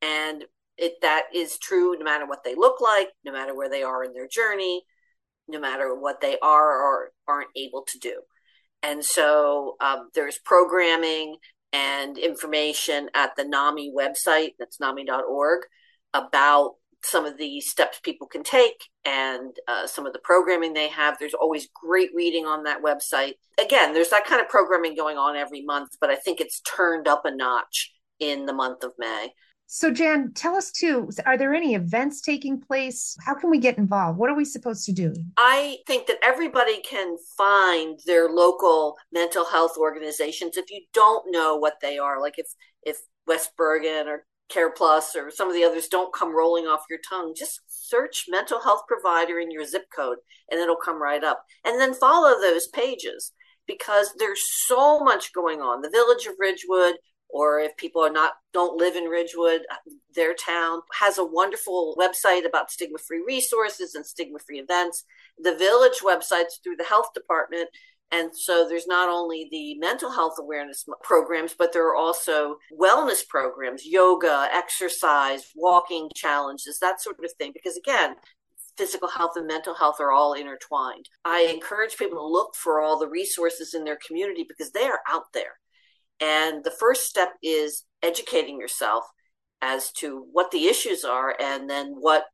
And 0.00 0.44
it 0.76 0.94
that 1.02 1.24
is 1.34 1.58
true 1.58 1.96
no 1.98 2.04
matter 2.04 2.26
what 2.26 2.44
they 2.44 2.54
look 2.54 2.80
like, 2.80 3.08
no 3.24 3.32
matter 3.32 3.54
where 3.54 3.70
they 3.70 3.82
are 3.82 4.04
in 4.04 4.12
their 4.12 4.28
journey, 4.28 4.82
no 5.48 5.60
matter 5.60 5.94
what 5.94 6.20
they 6.20 6.38
are 6.40 6.82
or 6.82 7.10
aren't 7.28 7.50
able 7.56 7.82
to 7.88 7.98
do. 7.98 8.20
And 8.82 9.04
so 9.04 9.76
um, 9.80 10.10
there's 10.14 10.38
programming 10.38 11.36
and 11.72 12.18
information 12.18 13.08
at 13.14 13.34
the 13.36 13.44
NAMI 13.44 13.92
website, 13.96 14.52
that's 14.58 14.78
NAMI.org, 14.78 15.62
about 16.12 16.74
some 17.02 17.26
of 17.26 17.36
the 17.36 17.60
steps 17.60 18.00
people 18.02 18.26
can 18.26 18.42
take 18.42 18.84
and 19.04 19.54
uh, 19.68 19.86
some 19.86 20.06
of 20.06 20.12
the 20.12 20.18
programming 20.18 20.72
they 20.72 20.88
have. 20.88 21.16
There's 21.18 21.34
always 21.34 21.68
great 21.74 22.10
reading 22.14 22.46
on 22.46 22.64
that 22.64 22.82
website. 22.82 23.34
Again, 23.62 23.92
there's 23.92 24.10
that 24.10 24.24
kind 24.24 24.40
of 24.40 24.48
programming 24.48 24.96
going 24.96 25.18
on 25.18 25.36
every 25.36 25.62
month, 25.62 25.90
but 26.00 26.10
I 26.10 26.16
think 26.16 26.40
it's 26.40 26.60
turned 26.60 27.06
up 27.08 27.22
a 27.24 27.34
notch 27.34 27.92
in 28.20 28.46
the 28.46 28.54
month 28.54 28.84
of 28.84 28.92
May. 28.98 29.32
So, 29.66 29.90
Jan, 29.90 30.32
tell 30.34 30.54
us 30.54 30.70
too 30.70 31.08
are 31.26 31.38
there 31.38 31.54
any 31.54 31.74
events 31.74 32.20
taking 32.20 32.60
place? 32.60 33.16
How 33.24 33.34
can 33.34 33.50
we 33.50 33.58
get 33.58 33.78
involved? 33.78 34.18
What 34.18 34.30
are 34.30 34.36
we 34.36 34.44
supposed 34.44 34.84
to 34.86 34.92
do? 34.92 35.14
I 35.36 35.78
think 35.86 36.06
that 36.06 36.18
everybody 36.22 36.80
can 36.82 37.16
find 37.36 37.98
their 38.06 38.28
local 38.28 38.96
mental 39.12 39.44
health 39.44 39.76
organizations 39.78 40.56
if 40.56 40.70
you 40.70 40.82
don't 40.92 41.30
know 41.30 41.56
what 41.56 41.74
they 41.80 41.98
are. 41.98 42.20
Like 42.20 42.38
if, 42.38 42.46
if 42.82 42.98
West 43.26 43.50
Bergen 43.56 44.06
or 44.06 44.26
Care 44.48 44.70
Plus 44.70 45.16
or 45.16 45.30
some 45.30 45.48
of 45.48 45.54
the 45.54 45.64
others 45.64 45.88
don't 45.88 46.12
come 46.12 46.36
rolling 46.36 46.66
off 46.66 46.84
your 46.90 47.00
tongue, 47.08 47.34
just 47.36 47.60
search 47.66 48.26
mental 48.28 48.60
health 48.60 48.82
provider 48.86 49.38
in 49.38 49.50
your 49.50 49.64
zip 49.64 49.86
code 49.94 50.18
and 50.50 50.60
it'll 50.60 50.76
come 50.76 51.00
right 51.00 51.24
up. 51.24 51.44
And 51.64 51.80
then 51.80 51.94
follow 51.94 52.40
those 52.40 52.68
pages 52.68 53.32
because 53.66 54.12
there's 54.18 54.42
so 54.66 55.00
much 55.00 55.32
going 55.32 55.60
on. 55.60 55.80
The 55.80 55.90
Village 55.90 56.26
of 56.26 56.34
Ridgewood, 56.38 56.96
or 57.34 57.58
if 57.58 57.76
people 57.76 58.00
are 58.00 58.12
not 58.12 58.34
don't 58.52 58.78
live 58.78 58.94
in 58.94 59.04
Ridgewood, 59.04 59.62
uh, 59.68 59.90
their 60.14 60.34
town 60.34 60.82
has 61.00 61.18
a 61.18 61.24
wonderful 61.24 61.96
website 61.98 62.46
about 62.46 62.70
stigma 62.70 62.98
free 62.98 63.24
resources 63.26 63.96
and 63.96 64.06
stigma 64.06 64.38
free 64.38 64.60
events. 64.60 65.04
The 65.36 65.56
village 65.56 65.98
websites 66.04 66.62
through 66.62 66.76
the 66.76 66.84
health 66.84 67.08
department. 67.12 67.68
And 68.12 68.30
so 68.32 68.68
there's 68.68 68.86
not 68.86 69.08
only 69.08 69.48
the 69.50 69.76
mental 69.78 70.12
health 70.12 70.34
awareness 70.38 70.84
programs, 71.02 71.56
but 71.58 71.72
there 71.72 71.88
are 71.88 71.96
also 71.96 72.58
wellness 72.80 73.26
programs, 73.26 73.84
yoga, 73.84 74.48
exercise, 74.52 75.50
walking 75.56 76.08
challenges, 76.14 76.78
that 76.78 77.02
sort 77.02 77.16
of 77.18 77.32
thing. 77.32 77.50
Because 77.52 77.76
again, 77.76 78.14
physical 78.76 79.08
health 79.08 79.32
and 79.34 79.48
mental 79.48 79.74
health 79.74 79.96
are 79.98 80.12
all 80.12 80.34
intertwined. 80.34 81.08
I 81.24 81.50
encourage 81.52 81.96
people 81.96 82.18
to 82.18 82.26
look 82.26 82.54
for 82.54 82.80
all 82.80 82.96
the 82.96 83.08
resources 83.08 83.74
in 83.74 83.82
their 83.82 83.98
community 84.06 84.44
because 84.48 84.70
they 84.70 84.84
are 84.84 85.00
out 85.08 85.32
there. 85.32 85.58
And 86.24 86.64
the 86.64 86.70
first 86.70 87.04
step 87.04 87.34
is 87.42 87.84
educating 88.02 88.58
yourself 88.58 89.04
as 89.60 89.92
to 89.92 90.26
what 90.32 90.50
the 90.50 90.66
issues 90.68 91.04
are 91.04 91.36
and 91.38 91.68
then 91.68 91.96
what 91.98 92.24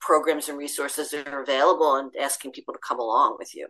programs 0.00 0.48
and 0.48 0.56
resources 0.56 1.12
are 1.12 1.42
available 1.42 1.96
and 1.96 2.12
asking 2.20 2.52
people 2.52 2.72
to 2.74 2.80
come 2.86 3.00
along 3.00 3.36
with 3.40 3.52
you. 3.54 3.66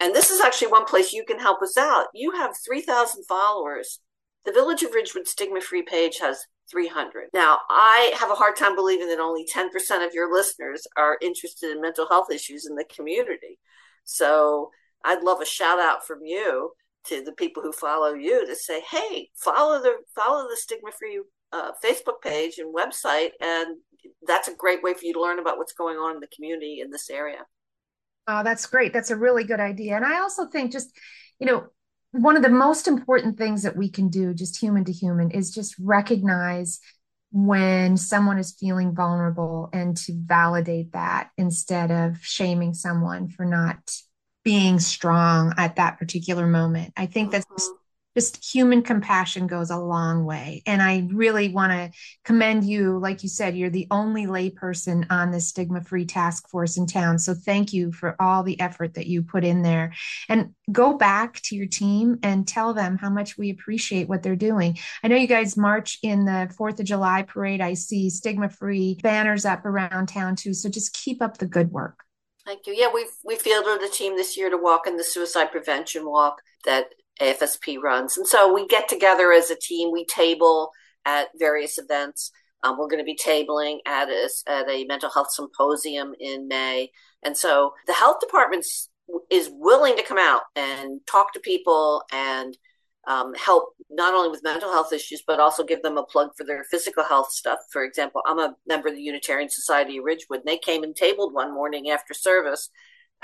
And 0.00 0.12
this 0.12 0.30
is 0.30 0.40
actually 0.40 0.72
one 0.72 0.84
place 0.84 1.12
you 1.12 1.24
can 1.24 1.38
help 1.38 1.62
us 1.62 1.76
out. 1.78 2.06
You 2.12 2.32
have 2.32 2.56
3,000 2.66 3.24
followers. 3.24 4.00
The 4.44 4.52
Village 4.52 4.82
of 4.82 4.92
Ridgewood 4.94 5.28
Stigma 5.28 5.60
Free 5.60 5.82
page 5.82 6.18
has 6.18 6.44
300. 6.68 7.28
Now, 7.32 7.58
I 7.70 8.12
have 8.18 8.30
a 8.30 8.34
hard 8.34 8.56
time 8.56 8.74
believing 8.74 9.06
that 9.08 9.20
only 9.20 9.46
10% 9.46 9.68
of 10.04 10.12
your 10.12 10.32
listeners 10.34 10.88
are 10.96 11.18
interested 11.22 11.70
in 11.70 11.80
mental 11.80 12.08
health 12.08 12.32
issues 12.32 12.66
in 12.66 12.74
the 12.74 12.84
community. 12.84 13.60
So 14.02 14.70
I'd 15.04 15.22
love 15.22 15.40
a 15.40 15.46
shout 15.46 15.78
out 15.78 16.04
from 16.04 16.24
you 16.24 16.72
to 17.06 17.22
the 17.22 17.32
people 17.32 17.62
who 17.62 17.72
follow 17.72 18.14
you 18.14 18.46
to 18.46 18.56
say, 18.56 18.80
"Hey, 18.80 19.30
follow 19.36 19.80
the 19.80 19.96
follow 20.14 20.48
the 20.48 20.56
stigma 20.56 20.90
free 20.98 21.20
uh, 21.52 21.72
Facebook 21.84 22.20
page 22.22 22.58
and 22.58 22.74
website, 22.74 23.30
and 23.40 23.78
that's 24.26 24.48
a 24.48 24.54
great 24.54 24.82
way 24.82 24.94
for 24.94 25.04
you 25.04 25.12
to 25.12 25.20
learn 25.20 25.38
about 25.38 25.58
what's 25.58 25.72
going 25.72 25.96
on 25.96 26.14
in 26.14 26.20
the 26.20 26.28
community 26.28 26.80
in 26.80 26.90
this 26.90 27.10
area." 27.10 27.46
Oh, 28.28 28.42
that's 28.44 28.66
great. 28.66 28.92
That's 28.92 29.10
a 29.10 29.16
really 29.16 29.44
good 29.44 29.60
idea. 29.60 29.96
And 29.96 30.04
I 30.04 30.20
also 30.20 30.46
think 30.46 30.70
just, 30.70 30.96
you 31.40 31.46
know, 31.46 31.66
one 32.12 32.36
of 32.36 32.42
the 32.42 32.48
most 32.48 32.86
important 32.86 33.36
things 33.36 33.62
that 33.62 33.76
we 33.76 33.88
can 33.88 34.08
do, 34.08 34.32
just 34.32 34.60
human 34.60 34.84
to 34.84 34.92
human, 34.92 35.30
is 35.30 35.50
just 35.50 35.74
recognize 35.80 36.78
when 37.32 37.96
someone 37.96 38.38
is 38.38 38.56
feeling 38.60 38.94
vulnerable 38.94 39.70
and 39.72 39.96
to 39.96 40.12
validate 40.14 40.92
that 40.92 41.30
instead 41.38 41.90
of 41.90 42.18
shaming 42.22 42.74
someone 42.74 43.28
for 43.28 43.46
not 43.46 43.78
being 44.44 44.78
strong 44.78 45.54
at 45.56 45.76
that 45.76 45.98
particular 45.98 46.46
moment. 46.46 46.92
I 46.96 47.06
think 47.06 47.30
that's 47.30 47.46
mm-hmm. 47.46 47.74
just 48.16 48.44
human 48.44 48.82
compassion 48.82 49.46
goes 49.46 49.70
a 49.70 49.78
long 49.78 50.24
way. 50.24 50.62
And 50.66 50.82
I 50.82 51.08
really 51.12 51.48
want 51.48 51.72
to 51.72 51.90
commend 52.24 52.64
you. 52.64 52.98
Like 52.98 53.22
you 53.22 53.28
said, 53.28 53.56
you're 53.56 53.70
the 53.70 53.86
only 53.90 54.26
layperson 54.26 55.06
on 55.10 55.30
this 55.30 55.48
stigma 55.48 55.82
free 55.82 56.06
task 56.06 56.48
force 56.48 56.76
in 56.76 56.86
town. 56.86 57.20
So 57.20 57.34
thank 57.34 57.72
you 57.72 57.92
for 57.92 58.16
all 58.20 58.42
the 58.42 58.58
effort 58.60 58.94
that 58.94 59.06
you 59.06 59.22
put 59.22 59.44
in 59.44 59.62
there. 59.62 59.92
And 60.28 60.54
go 60.72 60.96
back 60.96 61.40
to 61.42 61.56
your 61.56 61.66
team 61.66 62.18
and 62.24 62.46
tell 62.46 62.74
them 62.74 62.98
how 62.98 63.10
much 63.10 63.38
we 63.38 63.50
appreciate 63.50 64.08
what 64.08 64.24
they're 64.24 64.34
doing. 64.34 64.76
I 65.04 65.08
know 65.08 65.16
you 65.16 65.28
guys 65.28 65.56
march 65.56 65.98
in 66.02 66.24
the 66.24 66.52
4th 66.58 66.80
of 66.80 66.86
July 66.86 67.22
parade. 67.22 67.60
I 67.60 67.74
see 67.74 68.10
stigma 68.10 68.48
free 68.48 68.98
banners 69.02 69.44
up 69.44 69.64
around 69.64 70.08
town 70.08 70.34
too. 70.34 70.52
So 70.52 70.68
just 70.68 70.92
keep 70.94 71.22
up 71.22 71.38
the 71.38 71.46
good 71.46 71.70
work. 71.70 72.04
Thank 72.44 72.66
you. 72.66 72.74
Yeah, 72.76 72.88
we've 72.92 73.06
we 73.24 73.36
fielded 73.36 73.82
a 73.82 73.88
team 73.88 74.16
this 74.16 74.36
year 74.36 74.50
to 74.50 74.56
walk 74.56 74.86
in 74.86 74.96
the 74.96 75.04
suicide 75.04 75.52
prevention 75.52 76.04
walk 76.04 76.42
that 76.64 76.86
AFSP 77.20 77.80
runs. 77.80 78.16
And 78.18 78.26
so 78.26 78.52
we 78.52 78.66
get 78.66 78.88
together 78.88 79.32
as 79.32 79.50
a 79.50 79.56
team, 79.56 79.92
we 79.92 80.04
table 80.06 80.70
at 81.04 81.28
various 81.38 81.78
events. 81.78 82.32
Um, 82.64 82.78
we're 82.78 82.88
going 82.88 82.98
to 82.98 83.04
be 83.04 83.16
tabling 83.16 83.78
at 83.86 84.08
a, 84.08 84.28
at 84.46 84.68
a 84.68 84.84
mental 84.84 85.10
health 85.10 85.30
symposium 85.30 86.14
in 86.18 86.48
May. 86.48 86.90
And 87.22 87.36
so 87.36 87.74
the 87.86 87.92
health 87.92 88.20
department 88.20 88.64
is 89.30 89.50
willing 89.52 89.96
to 89.96 90.04
come 90.04 90.18
out 90.18 90.42
and 90.54 91.00
talk 91.06 91.32
to 91.32 91.40
people 91.40 92.02
and 92.12 92.56
um, 93.06 93.34
help 93.34 93.74
not 93.90 94.14
only 94.14 94.30
with 94.30 94.44
mental 94.44 94.72
health 94.72 94.92
issues, 94.92 95.22
but 95.26 95.40
also 95.40 95.64
give 95.64 95.82
them 95.82 95.98
a 95.98 96.04
plug 96.04 96.30
for 96.36 96.44
their 96.44 96.64
physical 96.64 97.04
health 97.04 97.30
stuff. 97.30 97.58
For 97.70 97.84
example, 97.84 98.22
I'm 98.26 98.38
a 98.38 98.54
member 98.66 98.88
of 98.88 98.94
the 98.94 99.02
Unitarian 99.02 99.50
Society 99.50 99.98
of 99.98 100.04
Ridgewood, 100.04 100.40
and 100.40 100.48
they 100.48 100.58
came 100.58 100.82
and 100.82 100.94
tabled 100.94 101.34
one 101.34 101.52
morning 101.52 101.90
after 101.90 102.14
service 102.14 102.70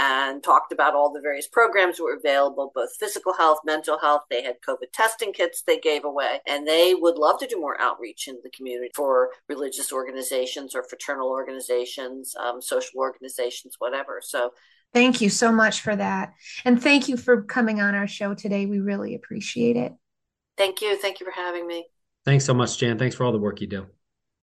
and 0.01 0.45
talked 0.45 0.73
about 0.73 0.95
all 0.95 1.13
the 1.13 1.21
various 1.21 1.49
programs 1.49 1.97
that 1.97 2.05
were 2.05 2.15
available, 2.15 2.71
both 2.73 2.91
physical 3.01 3.35
health, 3.35 3.59
mental 3.65 3.99
health. 3.99 4.23
They 4.31 4.43
had 4.43 4.57
COVID 4.67 4.93
testing 4.93 5.33
kits 5.33 5.63
they 5.63 5.79
gave 5.79 6.05
away, 6.05 6.41
and 6.47 6.67
they 6.67 6.95
would 6.95 7.17
love 7.17 7.41
to 7.41 7.49
do 7.49 7.61
more 7.61 7.81
outreach 7.81 8.29
in 8.29 8.39
the 8.45 8.51
community 8.51 8.91
for 8.95 9.31
religious 9.49 9.93
organizations 9.93 10.75
or 10.75 10.85
fraternal 10.85 11.29
organizations, 11.29 12.35
um, 12.37 12.63
social 12.63 13.01
organizations, 13.01 13.75
whatever. 13.79 14.21
So 14.23 14.51
Thank 14.95 15.21
you 15.21 15.29
so 15.29 15.53
much 15.53 15.81
for 15.83 15.95
that. 15.95 16.33
And 16.65 16.83
thank 16.83 17.09
you 17.09 17.17
for 17.17 17.43
coming 17.43 17.81
on 17.81 17.95
our 17.95 18.07
show 18.07 18.35
today. 18.35 18.67
We 18.67 18.79
really 18.79 19.15
appreciate 19.15 19.77
it. 19.77 19.93
Thank 20.57 20.81
you. 20.81 20.99
Thank 20.99 21.21
you 21.21 21.27
for 21.27 21.33
having 21.33 21.67
me. 21.67 21.87
Thanks 22.25 22.45
so 22.45 22.55
much, 22.55 22.79
Jan. 22.79 22.99
Thanks 22.99 23.15
for 23.15 23.25
all 23.25 23.33
the 23.33 23.39
work 23.39 23.61
you 23.61 23.67
do. 23.67 23.87